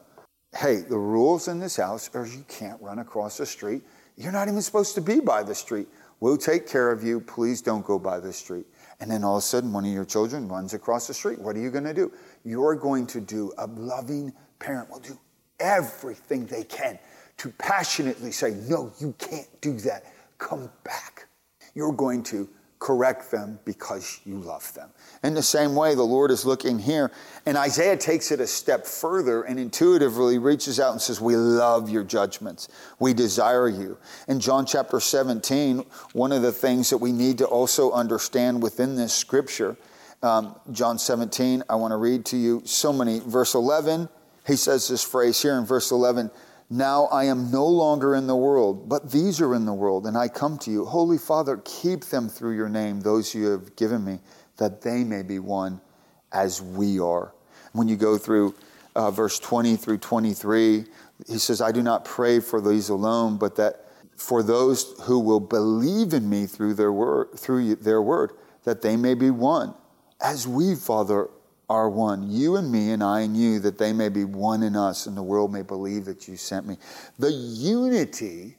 hey, 0.57 0.83
the 0.83 0.99
rules 0.99 1.49
in 1.49 1.59
this 1.59 1.77
house 1.77 2.11
are 2.15 2.27
you 2.27 2.45
can't 2.47 2.81
run 2.83 2.99
across 2.99 3.39
the 3.39 3.47
street. 3.47 3.83
You're 4.17 4.33
not 4.33 4.49
even 4.49 4.61
supposed 4.61 4.95
to 4.97 5.01
be 5.01 5.21
by 5.21 5.43
the 5.43 5.55
street. 5.55 5.89
We'll 6.21 6.37
take 6.37 6.69
care 6.69 6.93
of 6.93 7.03
you. 7.03 7.21
Please 7.21 7.63
don't 7.63 7.85
go 7.85 7.99
by 7.99 8.21
the 8.21 8.33
street. 8.33 8.67
And 9.01 9.11
then 9.11 9.25
all 9.25 9.37
of 9.37 9.43
a 9.43 9.47
sudden, 9.47 9.73
one 9.73 9.85
of 9.85 9.93
your 9.93 10.05
children 10.05 10.49
runs 10.49 10.75
across 10.75 11.07
the 11.07 11.15
street. 11.15 11.39
What 11.39 11.57
are 11.57 11.61
you 11.61 11.71
going 11.71 11.85
to 11.85 11.95
do? 11.95 12.13
You're 12.45 12.75
going 12.75 13.07
to 13.09 13.21
do, 13.21 13.53
a 13.57 13.67
loving 13.67 14.33
parent 14.59 14.91
will 14.91 14.99
do 14.99 15.19
everything 15.61 16.47
they 16.47 16.65
can 16.65 16.99
to 17.39 17.51
passionately 17.51 18.33
say, 18.33 18.51
No, 18.69 18.93
you 18.99 19.15
can't 19.19 19.49
do 19.61 19.79
that. 19.81 20.13
Come 20.39 20.69
back. 20.83 21.29
You're 21.75 21.93
going 21.93 22.25
to 22.25 22.49
correct 22.79 23.31
them 23.31 23.59
because 23.65 24.21
you 24.25 24.39
love 24.39 24.73
them. 24.75 24.91
In 25.23 25.35
the 25.35 25.43
same 25.43 25.75
way, 25.75 25.95
the 25.95 26.03
Lord 26.03 26.31
is 26.31 26.45
looking 26.45 26.79
here, 26.79 27.11
and 27.45 27.57
Isaiah 27.57 27.97
takes 27.97 28.31
it 28.31 28.41
a 28.41 28.47
step 28.47 28.87
further 28.87 29.43
and 29.43 29.59
intuitively 29.59 30.39
reaches 30.39 30.79
out 30.79 30.93
and 30.93 31.01
says, 31.01 31.21
We 31.21 31.37
love 31.37 31.91
your 31.91 32.05
judgments. 32.05 32.69
We 32.99 33.15
desire 33.15 33.69
you. 33.69 33.99
In 34.29 34.39
John 34.39 34.65
chapter 34.65 35.01
17, 35.01 35.85
one 36.13 36.33
of 36.33 36.43
the 36.43 36.53
things 36.53 36.91
that 36.91 36.99
we 36.99 37.13
need 37.13 37.39
to 37.39 37.47
also 37.47 37.91
understand 37.91 38.63
within 38.63 38.95
this 38.95 39.13
scripture, 39.13 39.77
um, 40.23 40.55
John 40.71 40.99
17, 40.99 41.65
I 41.69 41.75
want 41.77 41.93
to 41.93 41.97
read 41.97 42.25
to 42.27 42.37
you 42.37 42.63
so 42.65 42.93
many. 42.93 43.21
Verse 43.21 43.55
11, 43.55 44.09
he 44.47 44.57
says 44.57 44.89
this 44.89 45.03
phrase 45.03 45.41
here 45.43 45.57
in 45.59 45.65
verse 45.65 45.91
11 45.91 46.31
now 46.71 47.07
I 47.07 47.25
am 47.25 47.51
no 47.51 47.67
longer 47.67 48.15
in 48.15 48.27
the 48.27 48.37
world, 48.37 48.89
but 48.89 49.11
these 49.11 49.41
are 49.41 49.55
in 49.55 49.65
the 49.65 49.73
world, 49.73 50.07
and 50.07 50.17
I 50.17 50.29
come 50.29 50.59
to 50.59 50.71
you. 50.71 50.85
Holy 50.85 51.19
Father, 51.19 51.63
keep 51.65 52.05
them 52.05 52.29
through 52.29 52.57
your 52.57 52.69
name, 52.69 53.01
those 53.01 53.35
you 53.35 53.47
have 53.51 53.75
given 53.77 54.05
me, 54.05 54.19
that 54.59 54.83
they 54.83 55.03
may 55.05 55.23
be 55.23 55.39
one 55.39 55.81
as 56.33 56.61
we 56.61 57.01
are. 57.01 57.33
When 57.73 57.89
you 57.89 57.97
go 57.97 58.19
through 58.19 58.55
uh, 58.95 59.11
verse 59.11 59.39
20 59.39 59.77
through 59.77 59.99
23, 59.99 60.85
he 61.27 61.39
says, 61.39 61.61
I 61.61 61.73
do 61.73 61.83
not 61.83 62.05
pray 62.05 62.41
for 62.41 62.61
these 62.61 62.91
alone, 62.91 63.39
but 63.39 63.57
that 63.57 63.87
for 64.17 64.43
those 64.43 64.95
who 65.03 65.19
will 65.21 65.41
believe 65.41 66.13
in 66.13 66.29
me 66.29 66.47
through 66.47 66.75
their 66.75 66.93
word, 66.93 67.29
through 67.37 67.77
their 67.77 68.03
word, 68.03 68.33
that 68.65 68.83
they 68.83 68.97
may 68.97 69.15
be 69.15 69.31
one, 69.31 69.75
as 70.21 70.47
we, 70.47 70.75
Father, 70.75 71.31
are 71.69 71.91
one, 71.91 72.31
you 72.31 72.57
and 72.57 72.71
me 72.73 72.93
and 72.93 73.03
I 73.03 73.21
and 73.21 73.37
you, 73.37 73.61
that 73.61 73.79
they 73.79 73.93
may 73.93 74.09
be 74.09 74.25
one 74.25 74.63
in 74.63 74.75
us 74.75 75.07
and 75.07 75.17
the 75.17 75.23
world 75.23 75.53
may 75.53 75.63
believe 75.63 76.07
that 76.07 76.27
you 76.27 76.37
sent 76.37 76.67
me. 76.67 76.79
The 77.19 77.31
unity 77.31 78.57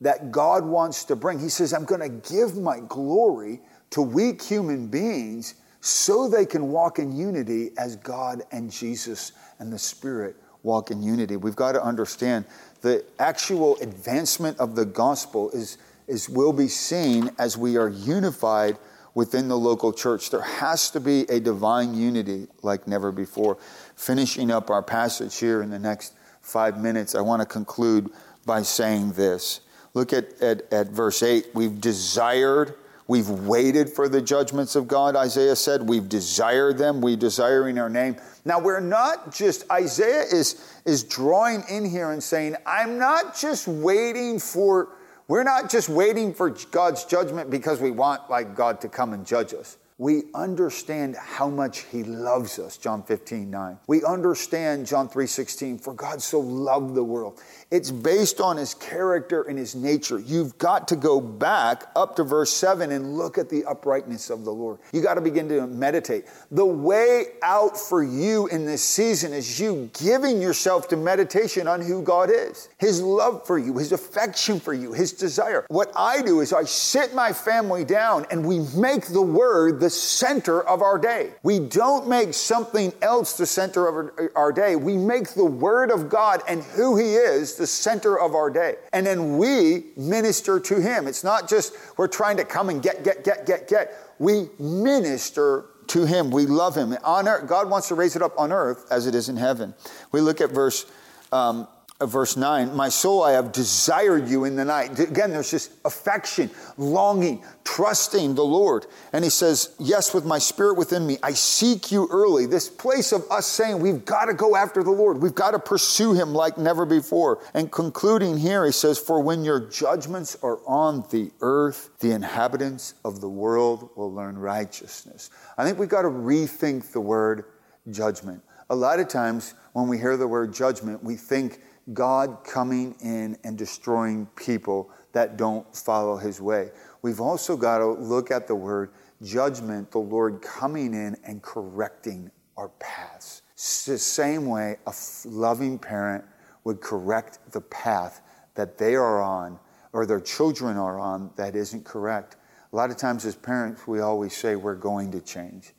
that 0.00 0.30
God 0.30 0.64
wants 0.64 1.04
to 1.04 1.16
bring, 1.16 1.38
He 1.38 1.48
says, 1.48 1.72
I'm 1.72 1.84
going 1.84 2.00
to 2.00 2.32
give 2.32 2.56
my 2.56 2.80
glory 2.80 3.60
to 3.90 4.02
weak 4.02 4.42
human 4.42 4.86
beings 4.86 5.54
so 5.80 6.28
they 6.28 6.46
can 6.46 6.70
walk 6.70 6.98
in 6.98 7.14
unity 7.14 7.70
as 7.78 7.96
God 7.96 8.42
and 8.50 8.70
Jesus 8.70 9.32
and 9.58 9.72
the 9.72 9.78
Spirit 9.78 10.36
walk 10.62 10.90
in 10.90 11.02
unity. 11.02 11.36
We've 11.36 11.56
got 11.56 11.72
to 11.72 11.82
understand 11.82 12.44
the 12.80 13.04
actual 13.18 13.76
advancement 13.80 14.58
of 14.58 14.74
the 14.74 14.84
gospel 14.84 15.50
is, 15.50 15.78
is 16.06 16.28
will 16.28 16.52
be 16.52 16.68
seen 16.68 17.30
as 17.38 17.56
we 17.56 17.76
are 17.76 17.88
unified 17.88 18.78
within 19.18 19.48
the 19.48 19.58
local 19.58 19.92
church. 19.92 20.30
There 20.30 20.40
has 20.40 20.92
to 20.92 21.00
be 21.00 21.22
a 21.22 21.40
divine 21.40 21.92
unity 21.92 22.46
like 22.62 22.86
never 22.86 23.10
before. 23.10 23.58
Finishing 23.96 24.48
up 24.48 24.70
our 24.70 24.80
passage 24.80 25.36
here 25.38 25.60
in 25.60 25.70
the 25.70 25.78
next 25.80 26.12
five 26.40 26.80
minutes, 26.80 27.16
I 27.16 27.20
want 27.22 27.42
to 27.42 27.46
conclude 27.46 28.10
by 28.46 28.62
saying 28.62 29.14
this. 29.14 29.58
Look 29.92 30.12
at, 30.12 30.40
at, 30.40 30.72
at 30.72 30.86
verse 30.90 31.24
8. 31.24 31.48
We've 31.52 31.80
desired, 31.80 32.76
we've 33.08 33.28
waited 33.28 33.90
for 33.90 34.08
the 34.08 34.22
judgments 34.22 34.76
of 34.76 34.86
God, 34.86 35.16
Isaiah 35.16 35.56
said. 35.56 35.88
We've 35.88 36.08
desired 36.08 36.78
them, 36.78 37.00
we 37.00 37.16
desire 37.16 37.68
in 37.68 37.76
our 37.76 37.90
name. 37.90 38.18
Now, 38.44 38.60
we're 38.60 38.78
not 38.78 39.34
just, 39.34 39.68
Isaiah 39.68 40.26
is, 40.32 40.64
is 40.84 41.02
drawing 41.02 41.64
in 41.68 41.84
here 41.84 42.12
and 42.12 42.22
saying, 42.22 42.54
I'm 42.64 42.98
not 42.98 43.36
just 43.36 43.66
waiting 43.66 44.38
for 44.38 44.90
we're 45.28 45.44
not 45.44 45.70
just 45.70 45.88
waiting 45.88 46.34
for 46.34 46.50
God's 46.50 47.04
judgment 47.04 47.50
because 47.50 47.80
we 47.80 47.90
want 47.90 48.28
like 48.28 48.56
God 48.56 48.80
to 48.80 48.88
come 48.88 49.12
and 49.12 49.24
judge 49.24 49.54
us 49.54 49.76
we 49.98 50.22
understand 50.34 51.16
how 51.16 51.48
much 51.48 51.80
he 51.90 52.04
loves 52.04 52.58
us 52.58 52.76
john 52.76 53.02
15 53.02 53.50
9 53.50 53.78
we 53.86 54.04
understand 54.04 54.86
john 54.86 55.08
3 55.08 55.26
16 55.26 55.78
for 55.78 55.92
god 55.94 56.22
so 56.22 56.40
loved 56.40 56.94
the 56.94 57.04
world. 57.04 57.40
It's 57.70 57.90
based 57.90 58.40
on 58.40 58.56
his 58.56 58.74
character 58.74 59.42
and 59.42 59.58
his 59.58 59.74
nature. 59.74 60.18
You've 60.18 60.56
got 60.58 60.88
to 60.88 60.96
go 60.96 61.20
back 61.20 61.84
up 61.94 62.16
to 62.16 62.24
verse 62.24 62.52
7 62.52 62.90
and 62.90 63.16
look 63.16 63.38
at 63.38 63.48
the 63.48 63.64
uprightness 63.64 64.30
of 64.30 64.44
the 64.44 64.52
lord. 64.52 64.78
You 64.92 65.02
got 65.02 65.14
to 65.14 65.20
begin 65.20 65.48
to 65.50 65.66
meditate. 65.66 66.24
The 66.50 66.64
way 66.64 67.26
out 67.42 67.76
for 67.76 68.02
you 68.02 68.46
in 68.48 68.64
this 68.64 68.82
season 68.82 69.32
is 69.32 69.60
you 69.60 69.90
giving 69.98 70.40
yourself 70.40 70.88
to 70.88 70.96
meditation 70.96 71.68
on 71.68 71.80
who 71.80 72.02
god 72.02 72.30
is 72.30 72.68
his 72.78 73.02
love 73.02 73.46
for 73.46 73.58
you 73.58 73.76
his 73.78 73.92
affection 73.92 74.60
for 74.60 74.74
you 74.74 74.92
his 74.92 75.12
desire. 75.12 75.64
What 75.68 75.92
i 75.96 76.22
do 76.22 76.40
is 76.40 76.52
i 76.52 76.64
sit 76.64 77.14
my 77.14 77.32
family 77.32 77.84
down 77.84 78.26
and 78.30 78.46
we 78.46 78.60
make 78.76 79.06
the 79.06 79.22
word 79.22 79.80
the 79.80 79.87
the 79.88 79.92
center 79.94 80.60
of 80.60 80.82
our 80.82 80.98
day. 80.98 81.30
We 81.42 81.60
don't 81.60 82.06
make 82.10 82.34
something 82.34 82.92
else 83.00 83.38
the 83.38 83.46
center 83.46 83.88
of 83.88 84.30
our 84.36 84.52
day. 84.52 84.76
We 84.76 84.98
make 84.98 85.30
the 85.30 85.46
Word 85.46 85.90
of 85.90 86.10
God 86.10 86.42
and 86.46 86.62
who 86.62 86.98
He 86.98 87.14
is 87.14 87.54
the 87.54 87.66
center 87.66 88.18
of 88.20 88.34
our 88.34 88.50
day. 88.50 88.76
And 88.92 89.06
then 89.06 89.38
we 89.38 89.84
minister 89.96 90.60
to 90.60 90.78
Him. 90.78 91.06
It's 91.06 91.24
not 91.24 91.48
just 91.48 91.72
we're 91.96 92.06
trying 92.06 92.36
to 92.36 92.44
come 92.44 92.68
and 92.68 92.82
get, 92.82 93.02
get, 93.02 93.24
get, 93.24 93.46
get, 93.46 93.66
get. 93.66 93.94
We 94.18 94.50
minister 94.58 95.64
to 95.86 96.04
Him. 96.04 96.30
We 96.30 96.44
love 96.44 96.74
Him. 96.74 96.94
On 97.02 97.26
earth, 97.26 97.48
God 97.48 97.70
wants 97.70 97.88
to 97.88 97.94
raise 97.94 98.14
it 98.14 98.20
up 98.20 98.38
on 98.38 98.52
earth 98.52 98.84
as 98.90 99.06
it 99.06 99.14
is 99.14 99.30
in 99.30 99.38
heaven. 99.38 99.74
We 100.12 100.20
look 100.20 100.42
at 100.42 100.50
verse 100.50 100.84
um, 101.32 101.66
Uh, 102.00 102.06
verse 102.06 102.36
9, 102.36 102.76
my 102.76 102.88
soul, 102.88 103.24
I 103.24 103.32
have 103.32 103.50
desired 103.50 104.28
you 104.28 104.44
in 104.44 104.54
the 104.54 104.64
night. 104.64 104.96
Again, 105.00 105.32
there's 105.32 105.50
this 105.50 105.70
affection, 105.84 106.48
longing, 106.76 107.42
trusting 107.64 108.36
the 108.36 108.44
Lord. 108.44 108.86
And 109.12 109.24
he 109.24 109.30
says, 109.30 109.74
Yes, 109.80 110.14
with 110.14 110.24
my 110.24 110.38
spirit 110.38 110.74
within 110.74 111.04
me, 111.04 111.18
I 111.24 111.32
seek 111.32 111.90
you 111.90 112.06
early. 112.12 112.46
This 112.46 112.68
place 112.68 113.10
of 113.10 113.28
us 113.32 113.46
saying 113.46 113.80
we've 113.80 114.04
got 114.04 114.26
to 114.26 114.34
go 114.34 114.54
after 114.54 114.84
the 114.84 114.92
Lord, 114.92 115.20
we've 115.20 115.34
got 115.34 115.50
to 115.50 115.58
pursue 115.58 116.12
him 116.12 116.32
like 116.32 116.56
never 116.56 116.86
before. 116.86 117.42
And 117.52 117.72
concluding 117.72 118.38
here, 118.38 118.64
he 118.64 118.70
says, 118.70 118.96
For 118.96 119.20
when 119.20 119.42
your 119.42 119.58
judgments 119.58 120.36
are 120.40 120.60
on 120.68 121.04
the 121.10 121.32
earth, 121.40 121.90
the 121.98 122.12
inhabitants 122.12 122.94
of 123.04 123.20
the 123.20 123.28
world 123.28 123.90
will 123.96 124.12
learn 124.12 124.38
righteousness. 124.38 125.30
I 125.56 125.64
think 125.64 125.80
we've 125.80 125.88
got 125.88 126.02
to 126.02 126.10
rethink 126.10 126.92
the 126.92 127.00
word 127.00 127.46
judgment. 127.90 128.44
A 128.70 128.76
lot 128.76 129.00
of 129.00 129.08
times 129.08 129.54
when 129.72 129.88
we 129.88 129.98
hear 129.98 130.16
the 130.16 130.28
word 130.28 130.52
judgment, 130.52 131.02
we 131.02 131.16
think 131.16 131.60
God 131.92 132.38
coming 132.44 132.94
in 133.00 133.36
and 133.44 133.56
destroying 133.56 134.26
people 134.36 134.90
that 135.12 135.36
don't 135.36 135.74
follow 135.74 136.16
his 136.16 136.40
way. 136.40 136.70
We've 137.02 137.20
also 137.20 137.56
got 137.56 137.78
to 137.78 137.86
look 137.86 138.30
at 138.30 138.46
the 138.46 138.54
word 138.54 138.90
judgment, 139.22 139.90
the 139.90 139.98
Lord 139.98 140.42
coming 140.42 140.94
in 140.94 141.16
and 141.24 141.42
correcting 141.42 142.30
our 142.56 142.68
paths. 142.80 143.42
It's 143.54 143.84
the 143.86 143.98
same 143.98 144.46
way 144.46 144.76
a 144.86 144.94
loving 145.24 145.78
parent 145.78 146.24
would 146.64 146.80
correct 146.80 147.38
the 147.52 147.60
path 147.60 148.20
that 148.54 148.76
they 148.78 148.94
are 148.94 149.22
on 149.22 149.58
or 149.92 150.04
their 150.04 150.20
children 150.20 150.76
are 150.76 150.98
on 150.98 151.30
that 151.36 151.56
isn't 151.56 151.84
correct. 151.84 152.36
A 152.72 152.76
lot 152.76 152.90
of 152.90 152.96
times, 152.96 153.24
as 153.24 153.34
parents, 153.34 153.86
we 153.86 154.00
always 154.00 154.36
say 154.36 154.54
we're 154.54 154.74
going 154.74 155.10
to 155.12 155.20
change, 155.20 155.72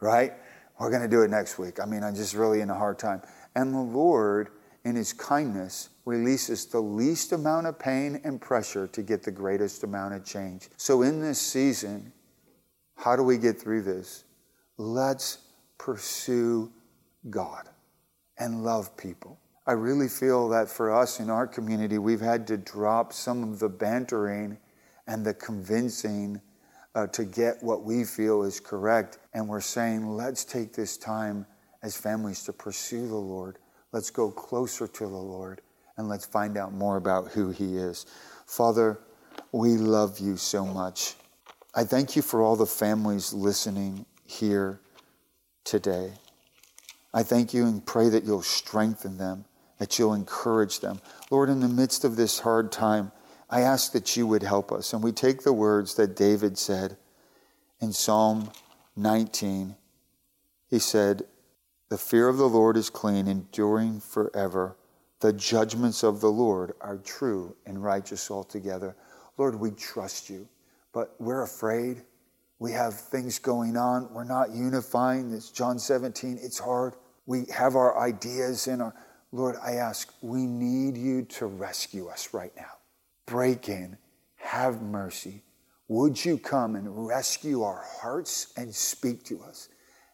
right? 0.00 0.32
We're 0.78 0.90
going 0.90 1.02
to 1.02 1.08
do 1.08 1.22
it 1.22 1.30
next 1.30 1.58
week. 1.58 1.78
I 1.78 1.86
mean, 1.86 2.02
I'm 2.02 2.14
just 2.14 2.34
really 2.34 2.60
in 2.60 2.70
a 2.70 2.74
hard 2.74 2.98
time. 2.98 3.22
And 3.54 3.72
the 3.72 3.78
Lord 3.78 4.48
in 4.84 4.96
his 4.96 5.12
kindness, 5.12 5.90
releases 6.04 6.66
the 6.66 6.80
least 6.80 7.32
amount 7.32 7.66
of 7.66 7.78
pain 7.78 8.20
and 8.24 8.40
pressure 8.40 8.86
to 8.88 9.02
get 9.02 9.22
the 9.22 9.30
greatest 9.30 9.84
amount 9.84 10.14
of 10.14 10.24
change. 10.24 10.68
So, 10.76 11.02
in 11.02 11.20
this 11.20 11.40
season, 11.40 12.12
how 12.96 13.16
do 13.16 13.22
we 13.22 13.38
get 13.38 13.60
through 13.60 13.82
this? 13.82 14.24
Let's 14.76 15.38
pursue 15.78 16.72
God 17.30 17.68
and 18.38 18.64
love 18.64 18.96
people. 18.96 19.38
I 19.66 19.72
really 19.72 20.08
feel 20.08 20.48
that 20.48 20.68
for 20.68 20.92
us 20.92 21.20
in 21.20 21.30
our 21.30 21.46
community, 21.46 21.98
we've 21.98 22.20
had 22.20 22.46
to 22.48 22.56
drop 22.56 23.12
some 23.12 23.44
of 23.44 23.60
the 23.60 23.68
bantering 23.68 24.58
and 25.06 25.24
the 25.24 25.34
convincing 25.34 26.40
uh, 26.94 27.06
to 27.08 27.24
get 27.24 27.62
what 27.62 27.84
we 27.84 28.04
feel 28.04 28.42
is 28.42 28.58
correct. 28.58 29.18
And 29.34 29.48
we're 29.48 29.60
saying, 29.60 30.08
let's 30.08 30.44
take 30.44 30.72
this 30.72 30.96
time 30.96 31.46
as 31.82 31.96
families 31.96 32.42
to 32.44 32.52
pursue 32.52 33.06
the 33.06 33.14
Lord 33.14 33.58
Let's 33.92 34.10
go 34.10 34.30
closer 34.30 34.86
to 34.86 35.04
the 35.04 35.06
Lord 35.06 35.60
and 35.96 36.08
let's 36.08 36.24
find 36.24 36.56
out 36.56 36.72
more 36.72 36.96
about 36.96 37.28
who 37.28 37.50
He 37.50 37.76
is. 37.76 38.06
Father, 38.46 38.98
we 39.52 39.76
love 39.76 40.18
you 40.18 40.36
so 40.36 40.64
much. 40.64 41.14
I 41.74 41.84
thank 41.84 42.16
you 42.16 42.22
for 42.22 42.42
all 42.42 42.56
the 42.56 42.66
families 42.66 43.32
listening 43.32 44.06
here 44.26 44.80
today. 45.64 46.12
I 47.14 47.22
thank 47.22 47.52
you 47.52 47.66
and 47.66 47.84
pray 47.84 48.08
that 48.08 48.24
you'll 48.24 48.42
strengthen 48.42 49.18
them, 49.18 49.44
that 49.78 49.98
you'll 49.98 50.14
encourage 50.14 50.80
them. 50.80 51.00
Lord, 51.30 51.50
in 51.50 51.60
the 51.60 51.68
midst 51.68 52.04
of 52.04 52.16
this 52.16 52.40
hard 52.40 52.72
time, 52.72 53.12
I 53.50 53.60
ask 53.60 53.92
that 53.92 54.16
you 54.16 54.26
would 54.26 54.42
help 54.42 54.72
us. 54.72 54.94
And 54.94 55.02
we 55.02 55.12
take 55.12 55.42
the 55.42 55.52
words 55.52 55.94
that 55.96 56.16
David 56.16 56.56
said 56.56 56.96
in 57.80 57.92
Psalm 57.92 58.50
19. 58.96 59.76
He 60.70 60.78
said, 60.78 61.24
the 61.92 61.98
fear 61.98 62.26
of 62.26 62.38
the 62.38 62.48
Lord 62.48 62.78
is 62.78 62.88
clean, 62.88 63.28
enduring 63.28 64.00
forever. 64.00 64.78
The 65.20 65.34
judgments 65.34 66.02
of 66.02 66.22
the 66.22 66.30
Lord 66.30 66.72
are 66.80 66.96
true 66.96 67.54
and 67.66 67.84
righteous 67.84 68.30
altogether. 68.30 68.96
Lord, 69.36 69.56
we 69.56 69.72
trust 69.72 70.30
you, 70.30 70.48
but 70.94 71.14
we're 71.18 71.42
afraid. 71.42 72.02
We 72.58 72.72
have 72.72 72.94
things 72.94 73.38
going 73.38 73.76
on. 73.76 74.10
We're 74.10 74.24
not 74.24 74.52
unifying. 74.52 75.34
It's 75.34 75.50
John 75.50 75.78
17. 75.78 76.38
It's 76.40 76.58
hard. 76.58 76.94
We 77.26 77.44
have 77.54 77.76
our 77.76 78.00
ideas 78.00 78.68
in 78.68 78.80
our. 78.80 78.94
Lord, 79.30 79.56
I 79.62 79.72
ask, 79.72 80.14
we 80.22 80.46
need 80.46 80.96
you 80.96 81.24
to 81.24 81.44
rescue 81.44 82.08
us 82.08 82.32
right 82.32 82.52
now. 82.56 82.78
Break 83.26 83.68
in, 83.68 83.98
have 84.36 84.80
mercy. 84.80 85.42
Would 85.88 86.24
you 86.24 86.38
come 86.38 86.74
and 86.74 87.06
rescue 87.06 87.60
our 87.60 87.84
hearts 88.00 88.54
and 88.56 88.74
speak 88.74 89.24
to 89.24 89.42
us? 89.42 89.68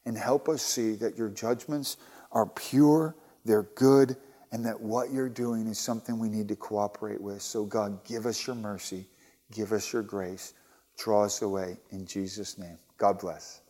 And 0.08 0.16
help 0.16 0.48
us 0.48 0.62
see 0.62 0.94
that 0.94 1.18
your 1.18 1.28
judgments 1.28 1.98
are 2.32 2.46
pure, 2.46 3.14
they're 3.44 3.68
good, 3.74 4.16
and 4.52 4.64
that 4.64 4.80
what 4.80 5.12
you're 5.12 5.28
doing 5.28 5.66
is 5.66 5.78
something 5.78 6.18
we 6.18 6.30
need 6.30 6.48
to 6.48 6.56
cooperate 6.56 7.20
with. 7.20 7.42
So, 7.42 7.66
God, 7.66 8.02
give 8.04 8.24
us 8.24 8.46
your 8.46 8.56
mercy, 8.56 9.06
give 9.52 9.70
us 9.72 9.92
your 9.92 10.02
grace, 10.02 10.54
draw 10.96 11.24
us 11.24 11.42
away 11.42 11.76
in 11.90 12.06
Jesus' 12.06 12.56
name. 12.56 12.78
God 12.96 13.18
bless. 13.18 13.60